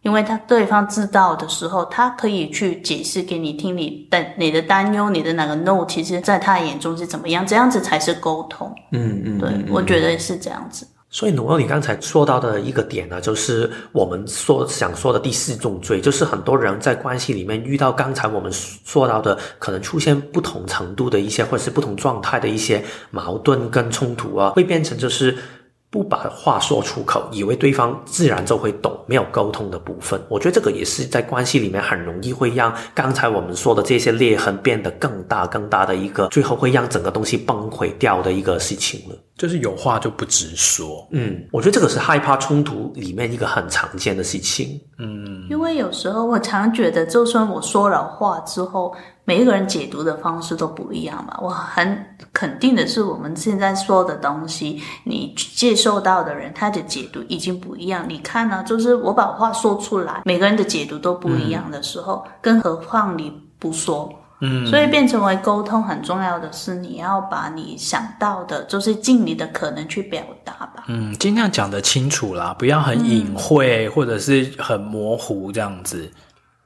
[0.01, 8.73] 因为他对方知道的时候，他可以去解释给你听你的你的担忧，你的哪个 no，其实在他眼中是怎么样，这样子才是沟通。
[8.91, 10.87] 嗯嗯，对，我觉得是这样子。
[11.11, 25.35] 所以，诺尔，你刚才说到的一个点呢，就是我们说想说的第四重罪，就是很多人在关系里面遇到刚才我们说到的，可能出现不同程度的一些，或者是不同状态的一些矛盾跟冲突啊，会变成就是。
[25.91, 39.15] 不把话说出口，以为对方自然就会懂，没有沟通的部分，我觉得这个也是在关系里面很容易会让刚才我们说的这些裂痕变得更大、更大的一个，最后会让整个东西崩溃掉的一个事情了。
[39.35, 41.07] 就是有话就不直说。
[41.11, 44.79] 嗯，我觉得这个是害怕冲突里面一个很常见的事情。
[44.97, 48.93] 嗯，因为有时候我常觉得，就算我说了话之后。
[49.29, 58.03] 每一个人解读的方式都不一样嘛，我很肯定的是，我们现在说的东西，你接受到的人他的解读已经不一样。
[58.07, 64.11] 你看呢，就是我把话说出来，每个人的解读都不一样的时候，嗯、更何况你不说，
[64.41, 76.11] 嗯，所以变成为沟通很重要的是，你要把你想到的，就是尽你的可能去表达吧，嗯，尽量讲得清楚啦，不要很隐晦、嗯、或者是很模糊这样子。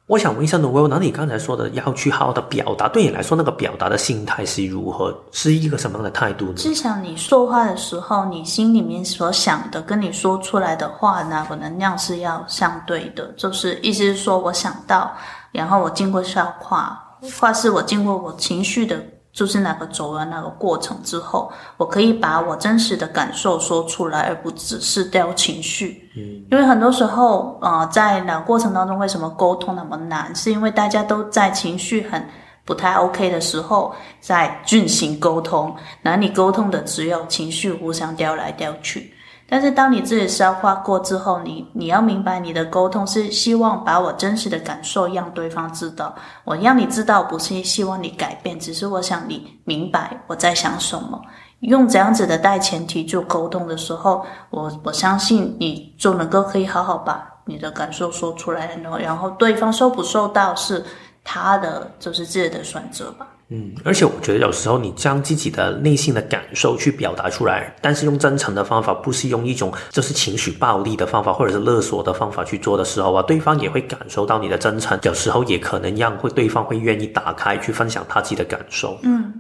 [0.08, 5.18] 我想问一下诺威，那你刚才说的要去好好的表达，对你来说那个表达的心态是如何？
[5.32, 6.56] 是一个什么样的态度呢？
[6.58, 13.34] 至少你说话的时候，你心里面所想的跟你说出来的话，那个能量是要相对的。
[13.38, 15.10] 就是意思是说，我想到，
[15.54, 17.02] 然后我经过消化，
[17.40, 19.02] 或是我经过我情绪的
[19.34, 26.10] 就是那个走完那个过程之后，我可以把我真实的感受说出来，而不只是掉情绪。
[26.16, 30.34] 嗯，因为很多时候，呃，在那过程当中，为什么沟通那么难？
[30.36, 32.24] 是因为大家都在情绪很
[32.64, 39.13] 不太 OK 的时候在进行沟通，那你沟通的只有情绪互相掉来掉去。
[39.54, 46.16] 但是当你自己消化过之后，你你要明白，你的沟通是希望把我真实的感受让对方知道。
[46.44, 51.22] 我让你知道，不是希望你改变，只是我想你明白我在想什么。
[51.60, 60.84] 用这样子的带前提做沟通的时候，我我相信你就能够可以好好把你的感受说出来，然后然后对方收不收到是
[61.24, 63.28] 他的就是自己的选择吧。
[63.54, 78.98] 嗯，而且我觉得有时候你将自己的内心的感受去表达出来，但是用真诚的方法，不是用一种就是情绪暴力的方法或者是勒索的方法去做的时候啊，对方也会感受到你的真诚，有时候也可能让会对方会愿意打开去分享他自己的感受。
[79.04, 79.32] 嗯。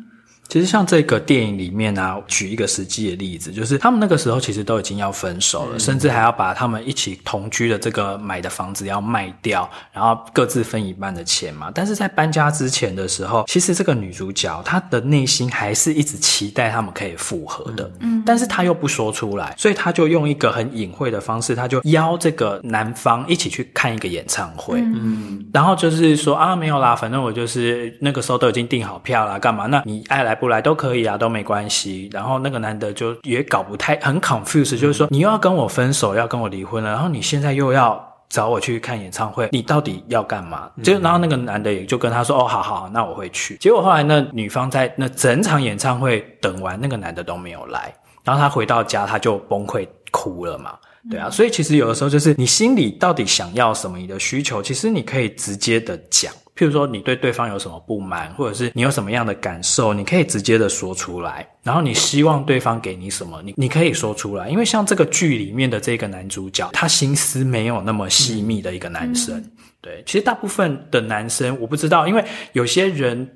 [0.49, 11.71] 其实像这个电影里面啊，举一个实际的例子，就是他们那个时候其实都已经要分手了，甚至还要把他们一起同居的这个买的房子要卖掉，然后各自分一半的钱嘛。
[11.73, 29.65] 但是在搬家之前的时候，其实这个女主角她的内心还是一直期待他们可以复合的，嗯，但是她又不说出来，所以她就用一个很隐晦的方式，她就邀这个男方一起去看一个演唱会，嗯，然后就是说啊，没有啦，反正我就是那个时候都已经订好票啦，干嘛？
[29.67, 32.09] 那你爱来不来都可以啊，都没关系。
[32.11, 40.69] 然后那个男的就也搞不太很 confused，就是说你又要跟我分手，要跟我离婚了，然后你现在又要找我去看演唱会，你到底要干嘛？
[40.83, 43.57] 就然后那个男的也就跟他说，哦，好好，那我会去。
[43.57, 50.73] 结果后来那女方在那整场演唱会等完，那个男的都没有来，然后他回到家他就崩溃哭了嘛。
[51.11, 56.33] 对啊，所以其实有的时候就是你心里到底想要什么，你的需求，其实你可以直接的讲。
[56.55, 61.47] 譬如说，你对对方有什么不满，或者是你有什么样的感受，你可以直接的说出来。
[61.63, 64.49] 然后你希望对方给你什么，你你可以说出来。
[64.49, 69.35] 因为像这个剧里面的这个男主角，他心思没有那么细密的一个男生。
[69.37, 69.51] 嗯、
[69.81, 73.27] 对，其实大部分的男生我不知道，因为有些人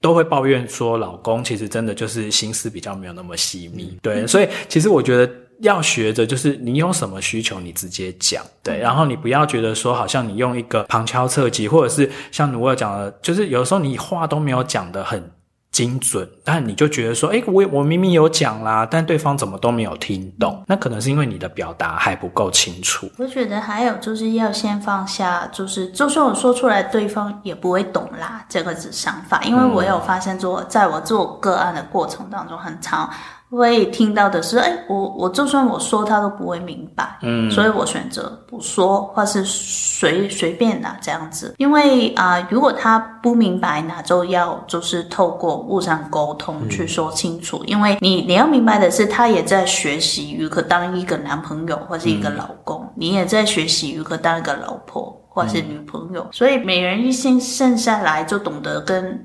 [0.00, 3.98] 都会抱怨说，老公其实真的就是心思比较没有那么细密。
[4.00, 5.30] 对，所以其实我觉得。
[5.60, 15.30] 要学着，就是你有什么需求，你直接讲，对，然后你不要觉得说，好像你用一个旁敲侧击，或者是像努尔讲的，就是有时候你话都没有讲的很
[15.72, 20.62] 精准，但你就觉得说，诶，我我明明有讲啦，但对方怎么都没有听懂？
[20.66, 23.10] 那可能是因为你的表达还不够清楚。
[23.18, 33.10] 我觉得还有就是要先放下，就是就算我说出来，对方也不会懂啦，这个是想法，因为我有发现说，在我做个案的过程当中，很长。
[33.48, 41.54] 会听到的是，哎，我我就算我说他都不会明白，嗯，所以我选择不说，或是随随便拿这样子。
[41.58, 47.58] 因为啊、呃，如果他不明白，那就要就是透过互相沟通去说清楚。
[47.58, 56.22] 嗯、因为你你要明白的是，他也在学习如何当一个男朋友或是一个老公，嗯、你也在学习如何当一个老婆或是女朋友。
[56.22, 59.24] 嗯、所以每人一心剩下来就懂得跟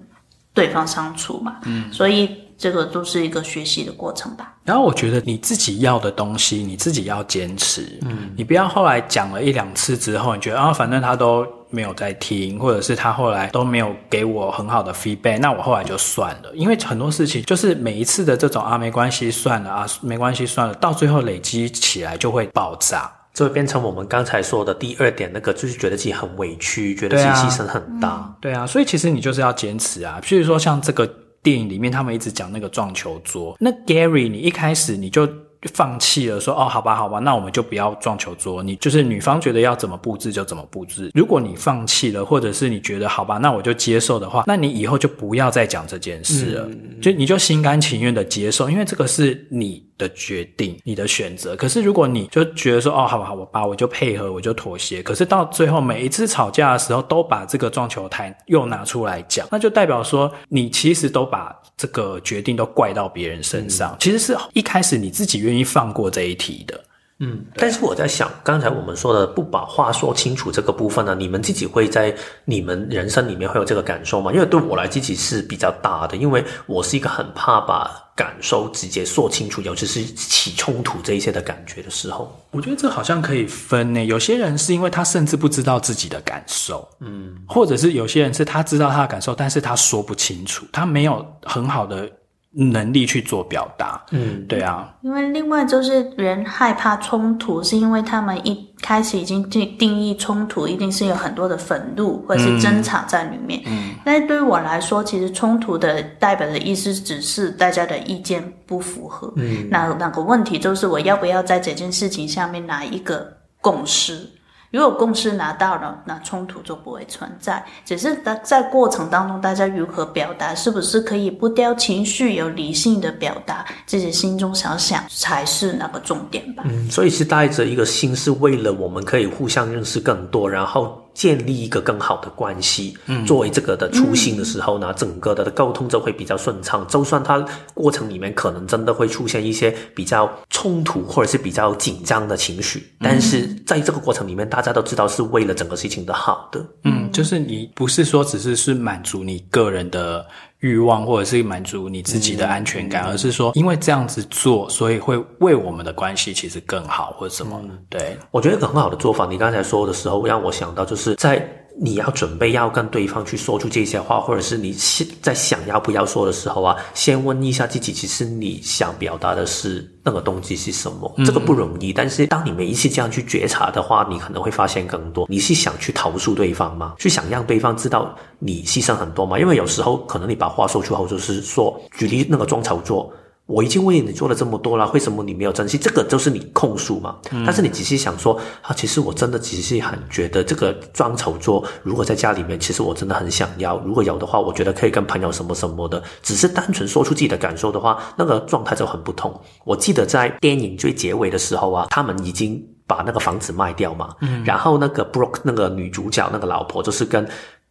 [0.54, 2.41] 对方相处嘛，嗯，所以。
[2.62, 4.54] 这个都是一个学习的过程吧。
[4.64, 7.98] 然后我觉得你自己要的东西，你自己要坚持。
[8.04, 16.52] 嗯，你不要后来讲了一两次之后，你觉得啊，反正他都没有在听，或者是他后来都没有给我很好的 feedback，那我后来就算了。
[16.54, 28.32] 因为很多事情就是每一次的这种啊，没关系，算了啊，没关系，算了，到最后累积起来就会爆炸，就会变成我们刚才说的第二点，那个就是觉得自己很委屈，觉得自己牺牲很大。
[28.40, 30.22] 对啊，对啊，所以其实你就是要坚持啊。
[30.24, 31.12] 譬如说像这个。
[31.44, 35.28] 电影里面他们一直讲那个撞球桌，那 Gary，你一开始你就
[35.74, 38.64] 放弃了说，说哦，好吧，好吧，那我们就不要撞球桌。
[38.64, 41.12] 你就是女方觉得要怎么布置就怎么布置。
[41.14, 51.56] 如果你放弃了，或者是你觉得好吧，那我就接受的话，那你以后就不要再讲这件事了，嗯、就你就心甘情愿的接受，因为这个是你的决定，你的选择。
[51.56, 55.04] 可是如果你就觉得说哦，好吧，好吧，我就配合，我就妥协。
[55.04, 63.92] 可是到最后每一次吵架的时候，都把这个撞球台又拿出来讲，那就代表说你其实都把这个决定都怪到别人身上。
[63.92, 66.84] 嗯、其实是一开始你自己愿意放过这一题的。
[67.24, 72.12] 嗯，但是我在想，刚才我们说的不把话说清楚这个部分呢，你们自己会在
[72.46, 74.34] 你们人生里面会有这个感受吗？
[74.34, 82.36] 因为对我来自己是比较大的，因为我是一个很怕把感受直接说清楚，尤其是起冲突这一些的感觉的时候。
[82.50, 92.10] 我觉得这好像可以分呢，有些人是因为他甚至不知道自己的感受，嗯，或者是有些人是他知道他的感受，但是他说不清楚，他没有很好的。
[92.54, 94.04] 能力去做表达。
[94.12, 94.94] 嗯，对啊。
[95.02, 103.62] 因为另外就是人害怕冲突，是因为他们一开始已经定定义冲突，一定是有很多的愤怒或者是争吵在里面。
[103.66, 109.32] 嗯，但是对于我来说，其实冲突的代表的意思只是大家的意见不符合。
[109.38, 113.32] 嗯，那那个问题就是我要不要在这件事情下面拿一个
[113.62, 114.28] 共识？
[114.72, 117.64] 如果共识拿到了，那冲突就不会存在。
[117.86, 126.64] 只是在在过程当中，大家如何表达，是不是可以不掉情绪，有理性的表达自己心中想想，才是那个重点吧。
[126.66, 131.01] 嗯，所以是带着一个心，是为了我们可以互相认识更多，然后。
[131.14, 136.88] 建立一个更好的关系，嗯，作为这个的初心的时候呢，嗯、整个的沟通就会比较顺畅。
[136.88, 146.66] 就算它过程里面可能真的会出现一些比较冲突或者是比较紧张的情绪，但是在这个过程里面，大家都知道是为了整个事情的好的。
[146.84, 150.26] 嗯，就是你不是说只是是满足你个人的。
[150.62, 157.60] 欲望，或者是满足你自己的安全感，嗯、而是说，因为这样子做，所以会为我们的关系其实更好，或者什么？
[157.64, 159.28] 嗯、对，我觉得一个很好的做法。
[159.30, 161.48] 你刚才说的时候，让我想到就是在。
[161.80, 171.14] 你要准备要跟对方去说出这些话，或者是你现在想要不要说的时候啊，先问一下自己，其实你想表达的是那个动机是什么？
[171.18, 175.26] 嗯、这个不容易，但是当你每一次这样去觉察的话，你可能会发现更多。
[175.30, 176.94] 你是想去投诉对方吗？
[177.00, 179.40] 去想让对方知道你牺牲很多吗？
[179.40, 183.12] 因为有时候可能你把话说出后，就是说，举例那个装丑作。
[183.52, 185.78] 我已经为你做了这么多了，为什么你没有珍惜？
[185.78, 187.18] 这个就是你控诉嘛。
[187.32, 193.78] 嗯、但是你仔细想说，啊，其实我真的只是很觉得这个装丑作，如果在家里面，其实我真的很想要。
[193.80, 196.02] 如果有的话，我觉得可以跟朋友什么什么的。
[196.24, 199.38] 只是单纯说出自己的感受的话，那个状态就很不同。
[199.66, 204.16] 我记得在电影最结尾的时候啊，他们已经把那个房子卖掉嘛。
[204.22, 204.44] 嗯。
[204.46, 207.28] 然后那个 Brooke 那个女主角那个老婆就是跟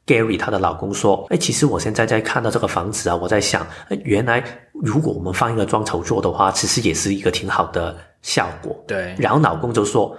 [0.07, 4.45] Gary 她的老公说：“哎，其实我现在在看到这个房子啊，我在想，哎原来。”
[4.83, 8.77] 如果我们放一个装丑做的话，其实也是一个挺好的效果。
[8.87, 9.15] 对。
[9.19, 10.17] 然后老公就说。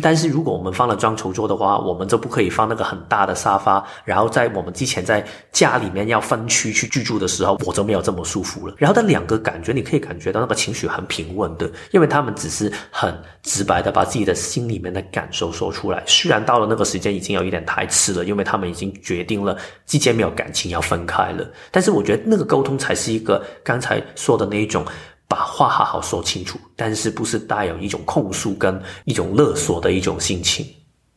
[0.00, 3.84] 但是如果我们放了装丑桌的话，我们就不可以放那个很大的沙发。
[4.04, 8.74] 然后在我们之前在家里面要分区去居住的时候，我就没有这么舒服了。
[8.78, 16.02] 然后的两个感觉，你可以感觉到那个情绪很平稳的，因为他们只是很直白的把自己的心里面的感受说出来。
[16.06, 19.54] 虽然到了那个时间已经有一点太迟了，因为他们已经决定了
[19.86, 21.46] 之间没有感情要分开了。
[21.70, 24.82] 但是我觉得那个沟通才是一个刚才说的那一种。
[25.32, 30.66] 把话好好说清楚，但是不是带有一种控诉跟一种勒索的一种心情。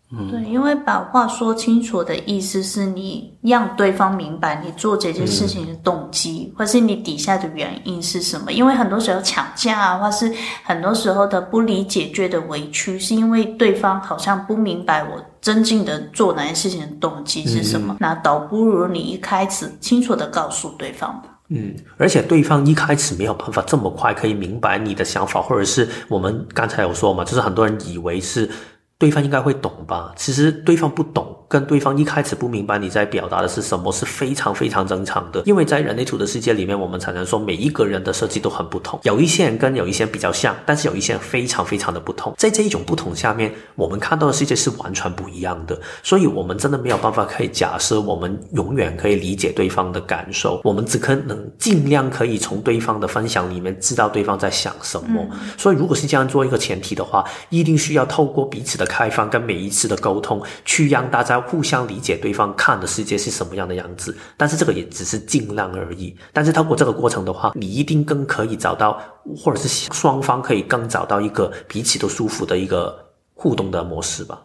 [0.09, 8.53] 嗯，对，因为把话说清楚的意思是你让对方明白你做这件事情的动机，嗯、或是你底下的原因是什么。
[8.53, 17.95] 因为很多时候吵架啊，或是很多时候的不理解、觉得委屈，是因为对方好像不明白我真正的做哪件事情的动机是什么。
[17.95, 21.34] 嗯、那倒不如你一开始清楚的告诉对方吧。
[21.49, 28.49] 嗯，而且对方一开始没有办法这么快可以明白你的想法，或者是我们刚才有说嘛，就是很多人以为是。
[28.97, 30.13] 对方应该会懂吧？
[30.15, 35.41] 其实对方不懂，跟对方一开始不明白你在表达的是什么，是非常非常正常的。
[35.45, 42.33] 因为在人类图的世界里面，我们常常说每一个人的设计都很不同，有一些人跟有一些人比较像，但是有一些人非常非常的不同。
[42.37, 45.79] 在这一种不同下面，我们看到的世界是完全不一样的。
[46.01, 55.21] 所以，我们真的没有办法可以假设我们永远可以理解对方的感受，我们只可能尽量可以从对方的分享里面知道对方在想什么。
[55.31, 55.39] 嗯。
[55.57, 58.85] 所以，如果是这样做一个前提的话，一定需要透过彼此的。
[58.85, 64.15] 开放跟每一次的沟通，去让大家要互相理解对方看的世界是什么样的样子。
[64.35, 66.15] 但是这个也只是尽量而已。
[66.33, 68.99] 但是透过这个过程的话，你一定更可以找到，
[69.37, 72.97] 或者是双方可以更找到一个彼此都舒服的一个
[73.33, 74.41] 互动的模式吧。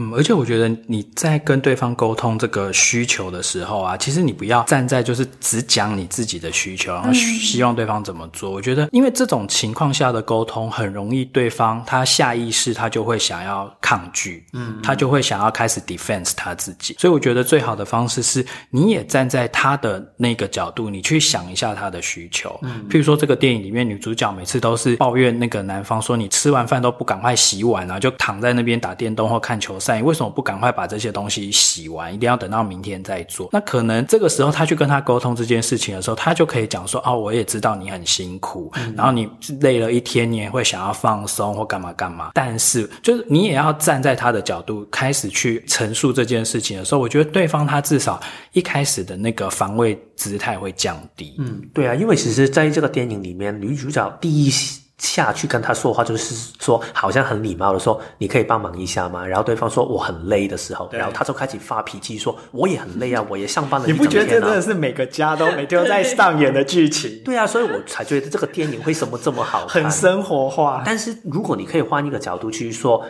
[0.00, 8.50] 嗯，而且我觉得你在跟对方沟通这个需求的时候啊，其实你不要站在就是只讲你自己的需求，然后希望对方怎么做。
[8.50, 16.96] 我觉得，因为这种情况下的沟通，很容易对方他下意识他就会想要抗拒，嗯，他就会想要开始 defense 他自己。
[16.98, 22.58] 所以我觉得最好的方式是，你也站在他的那个角度，你去想一下他的需求。
[22.62, 29.80] 嗯，譬如说这个电影里面女主角每次都是抱怨那个男方说，你吃完饭都不赶快洗碗啊，就躺在那边打电动或看球。
[29.96, 32.14] 你为什么不赶快把这些东西洗完？
[32.14, 33.48] 一定要等到明天再做？
[33.52, 39.28] 那可能这个时候他去跟他沟通这件事情的时候，他就可以讲说：“哦，我也知道你很辛苦，嗯、然后你
[39.60, 42.30] 累了一天，你也会想要放松或干嘛干嘛。
[42.34, 48.20] 但是，就是你也要站在他的角度开始去陈述这件事情的时候，我觉得对方他至少
[48.52, 54.52] 一开始的那个防卫姿态会降低。”嗯，对啊，因为其实在这个电影里面，女主角第一。
[55.00, 59.26] 下去跟他说话，就是说好像很礼貌的说，你可以帮忙一下吗？
[59.26, 63.86] 然后对方说我很累的时候，然后他就开始发脾气说我也很累啊， 我也上班了。
[63.86, 67.22] 你不觉得这真的是每个家都 每天都在上演的剧情？
[67.24, 70.82] 对啊，所以我才觉得这个电影为什么这么好看，很生活化。
[70.84, 73.02] 但是如果你可以换一个角度去说，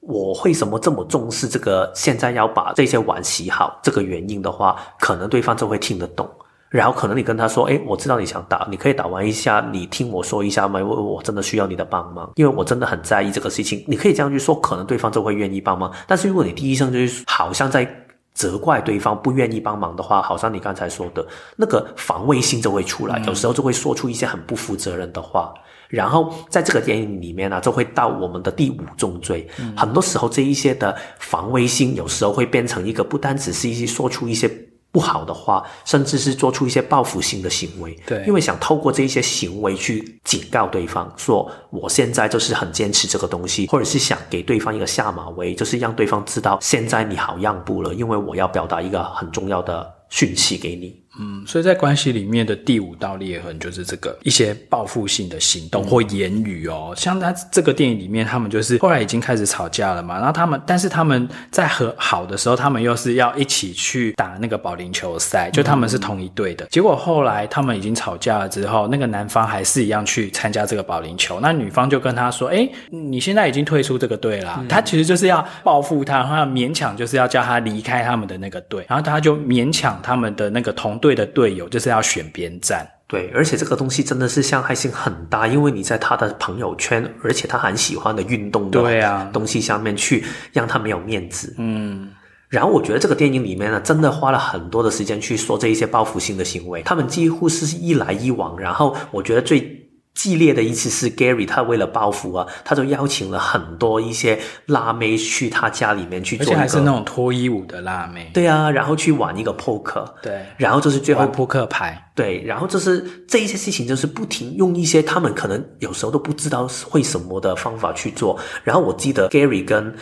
[0.00, 1.90] 我为什么这么重视这个？
[1.94, 6.30] 现在要把这些碗洗好，这个原因的话，可能对方就会听得懂。
[6.74, 10.80] 然后可能你跟他说：“诶，我知道你想打，你可以打完一下，你听我说一下吗？
[10.82, 13.84] 我我真的需要你的帮忙，因为我真的很在意这个事情。
[13.86, 15.92] 你可以这样去说，可能对方就会愿意帮忙。
[16.08, 17.88] 但是如果你第一声就是好像在
[18.32, 25.54] 责怪对方不愿意帮忙的话，好像你刚才说的那个防卫心就会出来，有时候就会说出一些很不负责任的话。
[25.88, 29.48] 然后在这个电影里面呢，就会到我们的第五重罪。
[29.76, 34.50] 很多时候这一些的防卫心，有时候会变成一个不单只是一些说出一些。”
[34.94, 51.03] 不好的话，甚至是做出一些报复性的行为，对，因为想透过这一些行为去警告对方，说我现在就是很坚持这个东西，或者是想给对方一个下马威，就是让对方知道现在你好让步了，因为我要表达一个很重要的讯息给你。
[51.18, 66.64] 嗯，所以在关系里面的第五道裂痕就是这个一些报复性的行动或言语哦，嗯、像他这个电影里面，他们就是后来已经开始吵架了嘛，然后他们，但是他们在和好的时候，他们又是要一起去打那个保龄球赛，就他们是同一队的。
[66.64, 74.56] 嗯、结果后来他们已经吵架了之后，那个男方还是一样去参加这个保龄球，那女方就跟他说：“哎，你现在已经退出这个队了。
[74.58, 80.98] 嗯”他其实就是要报复他，然后要勉强就是要叫他离开他们的那个队，然后他就勉强他们的那个同。
[81.04, 92.08] 对的队友就是要选边站，对，而且这个东西真的是伤害性很大，因为你在他的朋友圈，而且他很喜欢的运动的东西下面去让他没有面子，嗯，
[92.48, 99.83] 然后我觉得这个电影里面呢，真的花了很多的时间去说这一些报复性的行为，他们几乎是一来一往，然后我觉得最。
[100.14, 108.30] 激烈的一次是 Gary，他为了报复啊，他就邀请了很多一些辣妹去他家里面去做，而且还是那种脱衣舞的辣妹。
[108.32, 118.38] 对啊，然后去玩一个扑克，对，然后就是最后扑克牌，对，然后就是这一些事情就是不停用一些他们可能有时候都不知道会什么的方法去做。
[118.62, 119.92] 然后我记得 Gary 跟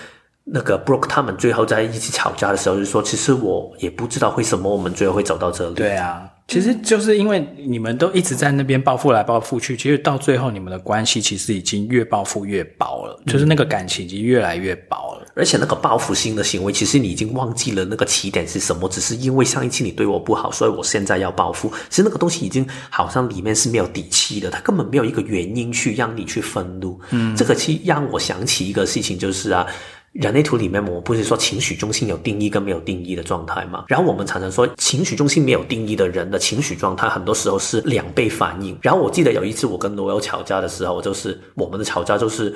[0.44, 5.74] 那个 Brooke 他们最后在一起吵架的时候，就说其实我也不知道为什么我们最后会走到这里。
[5.74, 6.22] 对啊。
[6.48, 15.26] 其实就是因为你们都一直在那边报复来报复去，其实到最后你们的关系其实已经越报复越薄了，就是那个感情已经越来越薄了。
[15.34, 21.72] 而且那个报复性的行为，其实你已经忘记了那个起点是什么，只是因为上一次你对我不好，所以我现在要报复。
[21.88, 27.00] 其实那个东西已经好像里面是没有底气的，它根本没有一个原因去让你去愤怒。
[27.12, 29.66] 嗯，这个其实让我想起一个事情，就是啊。
[30.12, 33.84] 人类图里面，我们不是说情绪中心有定义跟没有定义的状态吗？
[33.88, 38.78] 然后我们常常说，情绪中心没有定义的人的情绪状态，很多时候是两倍反应。
[38.82, 42.54] 然后我记得有一次我跟罗友吵架的时候，就是我们的吵架就是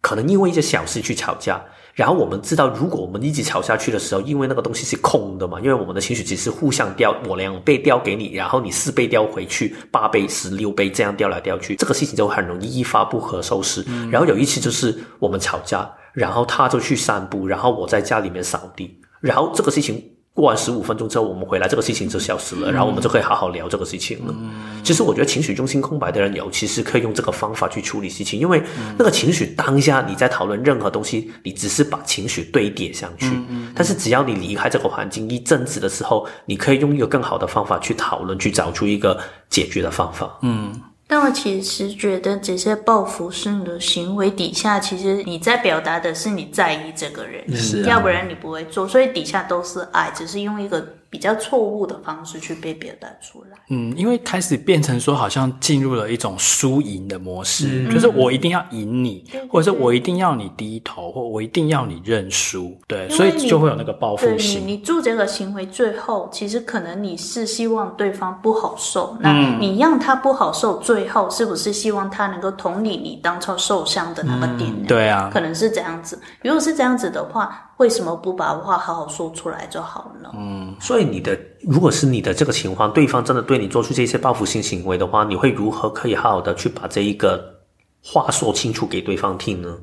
[0.00, 1.60] 可能因为一些小事去吵架。
[1.92, 13.82] 然后我们知道，如果我们一直吵下去的时候，因为那个东西是空的嘛，因为我们的情绪只是互相掉，我两倍掉给你，然后你四倍掉回去，八倍、十六倍这样掉来掉去，这个事情就很容易一发不可收拾。
[13.88, 14.08] 嗯。
[14.08, 15.90] 然后有一次就是我们吵架。
[16.16, 20.02] 然后他就去散步，然后我在家里面扫地，然后这个事情
[20.32, 24.34] 过完十五分钟之后，我们回来，这个事情就消失了，然后我们就可以好好聊这个事情了。
[24.38, 28.62] 嗯、其实我觉得情绪中心空白的人，尤其是可以用这个方法去处理事情，因为
[28.98, 33.30] 那个情绪当下你在讨论任何东西，你只是把情绪堆叠上去，
[33.74, 39.18] 但是只要你离开这个环境一阵子的时候，你可以用一个更好的方法去讨论，去找出一个
[39.50, 40.38] 解决的方法。
[40.40, 40.72] 嗯。
[41.08, 50.94] 但我其实觉得这些报复性的行为底下，其实你在表达的是你在意这个人，是啊，要不然你不会做，所以底下都是爱，只是用一个。
[51.16, 64.60] 比较错误的方式去被表达出来，嗯，因为开始变成说，好像进入了一种输赢的模式，嗯、就是我一定要赢你，嗯、或者是我一定要你低头，或我一定要你认输，对，所以就会有那个报复性。
[64.66, 74.80] 你你做这个行为，最后其实可能你是希望对方不好受，那你让他不好受，最后是不是希望他能够同理你当初受伤的那个点呢？
[74.80, 76.20] 嗯、对啊，可能是这样子。
[76.42, 77.65] 如果是这样子的话。
[77.78, 80.32] 为什么不把话好好说出来就好了？
[80.34, 87.60] 嗯，所以你的，如果是你的这个情况，对方真的对你做出这些报复性行为的话，你会如何可以好好的去把这一个
[88.02, 89.76] 话说清楚给对方听呢？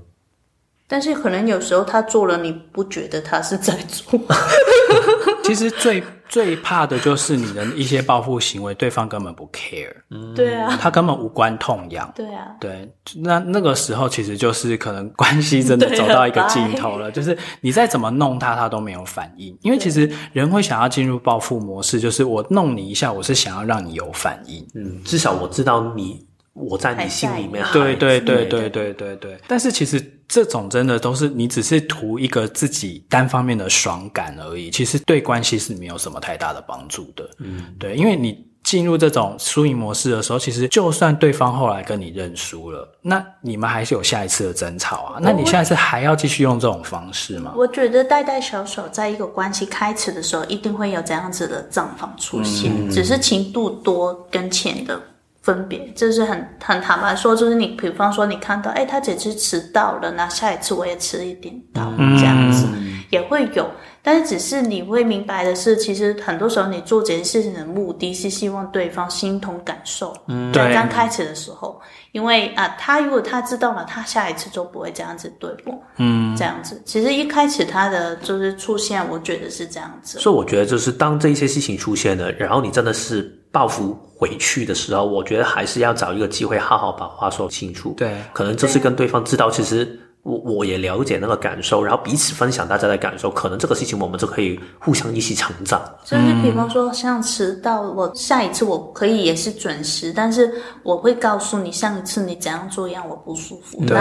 [0.88, 4.20] 但是可能有时候他做了，你不觉得他是在做？
[5.44, 9.94] 其实最最怕的就是你的一些报复行为，对方根本不 care。
[10.10, 12.10] 嗯，对啊，他根本无关痛痒。
[12.16, 19.58] 对啊，对，那那个时候其实就是可能关系真的走到一个尽头了，就是你再怎么弄他，他都没有反应。
[19.64, 24.66] 因为其实人会想要进入报复模式，就是我弄你一下，我是想要让你有反应。
[24.76, 26.26] 嗯，至少我知道你。
[26.54, 29.40] 我在你心里面，对对对对对对对。
[29.48, 37.28] 但是其实这种真的都是你只是图一个自己单方面的爽感而已，其实对关系是没有什么太大的帮助的。
[37.40, 45.20] 嗯，对，因为你进入这种输赢模式的时候，其实就算对方后来跟你认输了，那你们还是有下一次的争吵啊。
[45.20, 47.54] 那你下一次还要继续用这种方式吗？
[47.58, 55.02] 我觉得大大小手在一个关系开始的时候，一定会有这样子的状况出现，嗯，只是情度多跟浅的。
[55.44, 62.66] 分别，这是很很坦白说，就是你，比方说你看到，哎，他这次迟到了，那下一次我也迟一点到，嗯、这样子
[63.10, 63.70] 也会有。
[64.02, 70.14] 但是只是你会明白的是，其实很多时候你做这件事情的目的是希望对方心同感受。
[70.28, 71.78] 嗯，在刚开始的时候，
[72.14, 75.78] 因为啊，他如果他知道了，他下一次就不会这样子对我。
[75.98, 80.20] 嗯，这样子，其实一开始他的就是出现，我觉得是这样子。
[80.20, 83.43] 所以我觉得就是当这些事情出现了，然后你真的是。
[83.54, 87.94] 报复回去的时候，我觉得还是要找一个机会，好好把话说清楚。
[87.96, 95.80] 对，可能就是跟对方知道，其实我我也了解那个感受，然后彼此分享大家的感受，可能这个事情我们就可以互相一起成长。
[96.04, 100.52] 就是比方说，像迟到，我下一次我可以也是准时，但是
[100.82, 103.86] 我会告诉你，上一次你怎样做让我不舒服。
[103.86, 103.96] 对，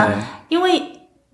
[0.48, 0.80] 因为。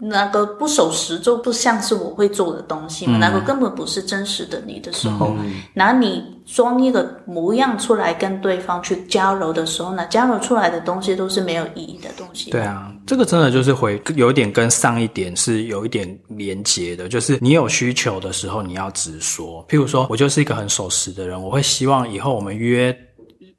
[0.01, 5.35] 那个不守时就不像是我会做的东西嘛，那个根本不是真实的你的时候，
[5.75, 12.51] 拿、嗯、你装一个模样出来跟对方去交流的时候呢，交流出来的东西都是没有意义的东西。
[12.53, 19.67] 对啊，这个真的就是会有一点跟上一点是有一点连结的，就是你有需求的时候你要直说。
[19.69, 22.97] 譬如说我就是一个很守时的人，我会希望以后我们约。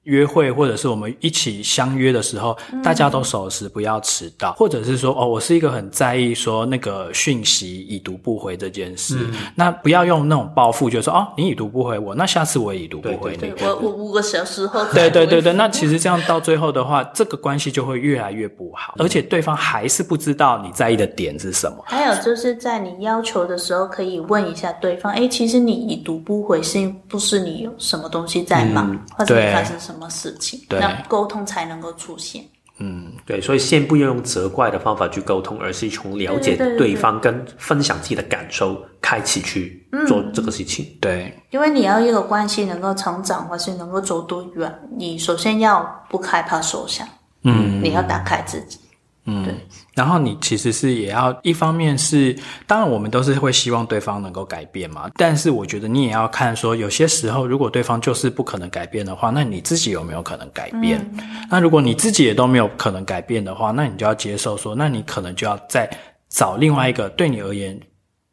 [0.09, 4.53] 约会或者是我们一起相约的时候，嗯、大家都守时，不要迟到。
[4.53, 9.17] 或者是说，哦，我是一个很在意说那个讯息已读不回这件事。
[9.19, 13.37] 嗯、那不要用那种报复，就是说，哦，你已读不回我，那下次我也已读不回你。
[13.37, 14.83] 对对对，我我五个小时后。
[14.93, 21.77] 对对对对，那其实这样到最后的话，这个关系就会越来越不好，而且对方还是不知道你在意的点是什么。
[21.85, 29.98] 还有就是在你要求的时候，可以问一下对方，哎，其实你已读不回，是不是你有什么东西在忙，嗯、或者发生什么？
[29.99, 32.45] 什么事情，那沟通才能够出现。
[32.77, 40.85] 嗯，对，所以先不要用责怪的方法去沟通，而是从了解对方跟分享自己的感受开始去做这个事情。
[40.85, 47.05] 嗯、对，因为你要一个关系能够成长，或是能够走多远，你首先要不害怕受伤。
[47.43, 48.79] 嗯，你要打开自己。
[49.25, 49.53] 嗯，对。
[49.99, 52.33] 然后你其实是也要一方面是，
[52.65, 55.09] 当然我们都是会希望对方能够改变嘛。
[55.15, 61.05] 但是我觉得你也要看说，有些时候如果对方就是不可能改变的话，那你自己有没有可能改变？
[61.17, 65.89] 嗯、那如果你自己也都没有可能改变的话，那你就要接受说，那你可能就要再
[66.29, 67.77] 找另外一个对你而言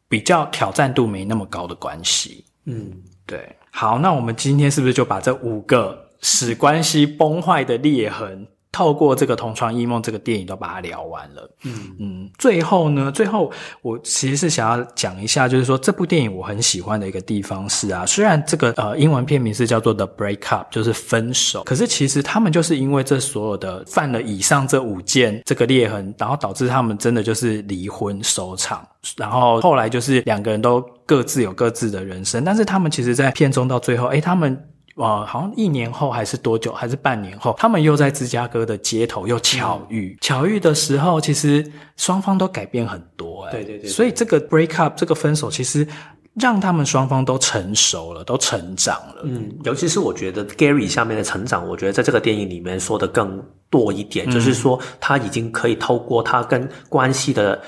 [0.07, 2.45] 比较挑战度没那么高的关系。
[2.63, 2.93] 嗯，
[3.25, 3.53] 对。
[3.71, 8.47] 好，那我们今天是不是就把这五个使关系崩坏的裂痕？
[8.77, 11.49] 透过这个《同床异梦》这个电影都把它聊完了。
[11.63, 13.51] 嗯嗯，最后呢，最后
[13.81, 34.55] 我其实是想要讲一下，就是说这部电影我很喜欢的一个地方是啊，虽然这个呃英文片名是叫做《The Break Up》，就是分手，可是其实他们就是因为这所有的犯了以上这五件这个裂痕，然后导致他们真的就是离婚收场，然后后来就是两个人都各自有各自的人生，但是他们其实，在片中到最后，哎他们。
[34.97, 40.15] 哇，好像一年后还是多久，还是半年后，他们又在芝加哥的街头又巧遇。
[40.15, 41.65] 嗯、巧遇的时候，其实
[41.97, 43.87] 双方都改变很多，哎，对对对。
[43.87, 45.87] 所以这个 break up 这个分手，其实
[46.33, 49.21] 让他们双方都成熟了，都成长了。
[49.23, 53.39] 嗯，尤其是我觉得 Gary 下面的成长，我觉得在这个电影里面说的更
[53.69, 57.61] 多一点，嗯、就是说他已经可以透过他跟关系的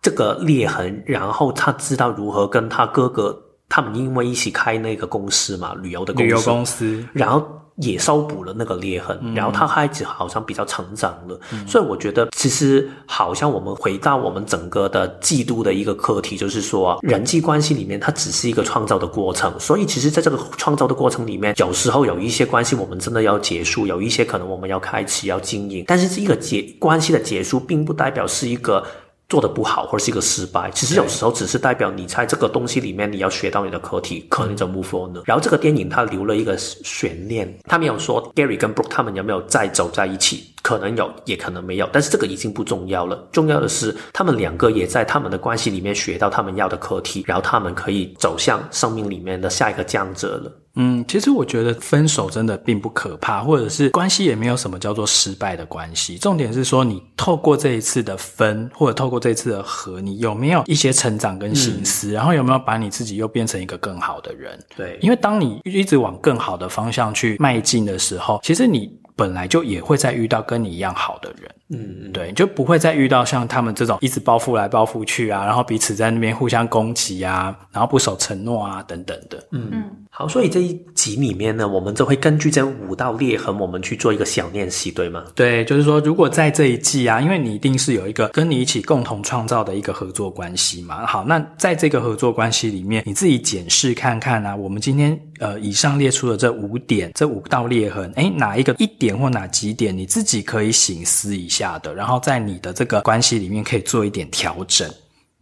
[0.00, 3.42] 这个裂痕，然后他知道如何跟他哥哥。
[3.68, 7.44] 他们因为一起开那个公司嘛，旅游的公司，旅游公司，然后
[7.76, 28.82] 也修补了那个裂痕，嗯、然后他孩子好像比较成长了，嗯、所以我觉得其实好像我们回到我们整个的季度的一个课题，就是说人际关系里面它只是一个创造的过程，所以其实在这个创造的过程里面，有时候有一些关系我们真的要结束，有一些可能我们要开始要经营，但是这一个结关系的结束，并不代表是一个。
[29.28, 35.22] 做的不好，或者是一个失败，其实有时候只是代表你在这个东西里面你要学到你的课题，可能就 move on 了。
[35.26, 43.28] 然后这个电影它留了一个悬念，他没有说 Gary 跟 Brooke 他们有没有再走在一起，可能有，也可能没有，但是这个已经不重要了。
[43.32, 50.52] 重要的是他们两个也在他们的关系里面学到他们要的课题，然后他们可以走向生命里面的下一个降者了。
[50.76, 56.16] 嗯，其实我觉得分手真的并不可怕，或者是关系也没有什么叫做失败的关系。
[56.18, 64.58] 重点是说，你透过这一次的分，或者透过这一次的和，你有没有一些成长跟心思，嗯、然后有没有把你自己又变成一个更好的人？
[64.76, 71.50] 对，因为当你一直往更好的方向去迈进的时候，其实你本来就也会再遇到跟你一样好的人。
[71.68, 79.44] 嗯，对，就不会再遇到像他们这种一直报复来报复去啊，然后彼此在那边互相攻击啊，然后不守承诺啊等等的。
[79.50, 79.84] 嗯嗯，
[80.18, 85.24] 好，所以这一集里面呢，我们就会根据这五道裂痕，我们去做一个小练习，对吗？
[85.34, 91.04] 对，就是说，如果在这一季啊，因为你一定是有一个跟你一起共同创造的一个合作关系嘛。
[91.04, 101.46] 好，那在这个合作关系里面，你自己检视看看啊，我们今天呃以上列出的这五点，这五道裂痕，诶，哪一个一点或哪几点你自己可以省思一。
[101.48, 104.90] 下的，然后在你的这个关系里面可以做一点调整。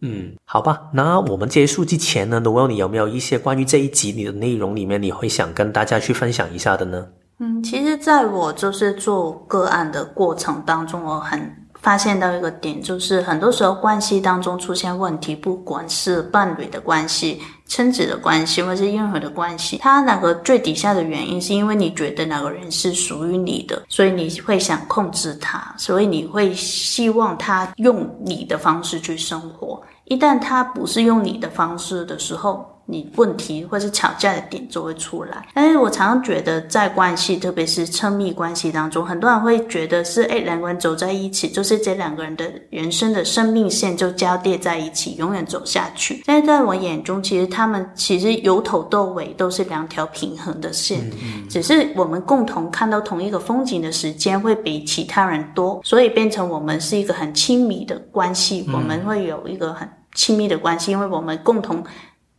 [0.01, 0.89] 嗯，好吧。
[0.93, 7.07] 那我们结束之前呢如果你有没有一些关于这一集你的内容里面，你会想跟大家去分享一下的呢？
[7.39, 11.55] 嗯，其实在我就是做个案的过程当中，我很。
[11.81, 29.81] 发现到一个点，就是很多时候关系当中出现问题，不管是伴侣的关系、亲子的关系，或是任何的关系，他那个最底下的原因，是因为你觉得那个人是属于你的，所以你会想控制他，所以你会希望他用你的方式去生活。
[30.05, 46.21] 一旦他不是用你的方式的时候，你问题或是吵架的点就会出来，但是我常常觉得在关系，特别是亲密关系当中，很多人会觉得是，诶，两个人走在一起，就是这两个人的人生的生命线就交叠在一起，永远走下去。
[46.27, 51.09] 但是在我眼中，其实他们其实由头到尾都是两条平衡的线，
[51.49, 61.83] 只是我们共同看到同一个风景的时间会比其他人多，所以变成我们是一个很亲密的关系，我们会有一个很亲密的关系，因为我们共同。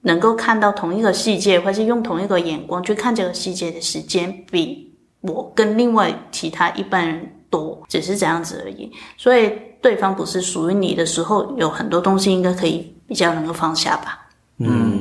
[0.06, 8.88] 能够看到同一个世界，或是用同一个眼光去看这个世界的时间，比我跟另外其他一般人多，只是这样子而已。
[9.16, 9.52] 所以，
[9.82, 14.28] 对方不是属于你的时候，有很多东西应该可以比较能够放下吧。
[14.58, 14.95] 嗯。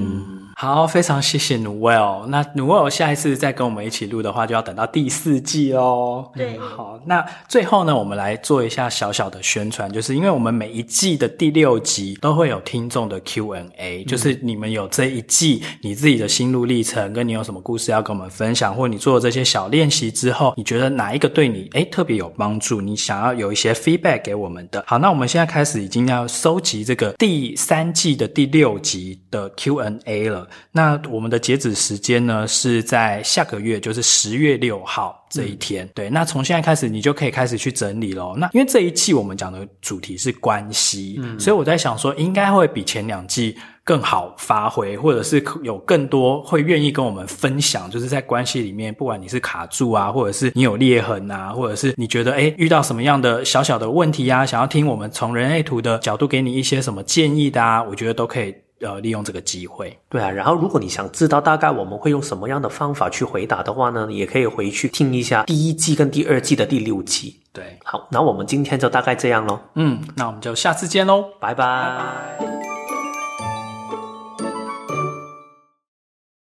[0.57, 2.25] 好，非常谢谢 Noelle。
[2.27, 6.31] 那 Noelle 下一次再跟我们一起录的话，就要等到第四季喽。
[6.33, 24.81] 对，好，那最后呢，我们来做一下小小的宣传，就是因为我们每一季的第六集都会有听众的 Q&A，就是你们有这一季你自己的心路历程，跟你有什么故事要跟我们分享，或你做了这些小练习之后，你觉得哪一个对你诶特别有帮助，你想要有一些 feedback 给我们的。
[24.87, 30.44] 好，那我们现在开始已经要收集这个第三季的第六集的 Q&A 了。
[30.71, 35.85] 那我们的截止时间呢，是在下个月，就是十月六号这一天。
[35.85, 38.35] 嗯、对，那从现在开始，你就可以开始去整理喽。
[38.37, 58.53] 那因为这一季我们讲的主题是关系，嗯，所以我在想说，应该会比前两季更好发挥，或者是有更多会愿意跟我们分享，就是在关系里面，不管你是卡住啊，或者是你有裂痕啊，或者是你觉得诶遇到什么样的小小的问题啊，想要听我们从人类图的角度给你一些什么建议的啊，我觉得都可以。
[58.81, 60.29] 呃，利用这个机会，对啊。
[60.29, 67.39] 然后，如果你想知道大概我们会用什么样的方法去回答的话呢，也可以回去听一下第一季跟第二季的第六集。
[67.53, 69.59] 对，好，那我们今天就大概这样喽。
[69.75, 71.55] 嗯，那我们就下次见喽，拜拜。
[71.55, 72.74] 拜拜。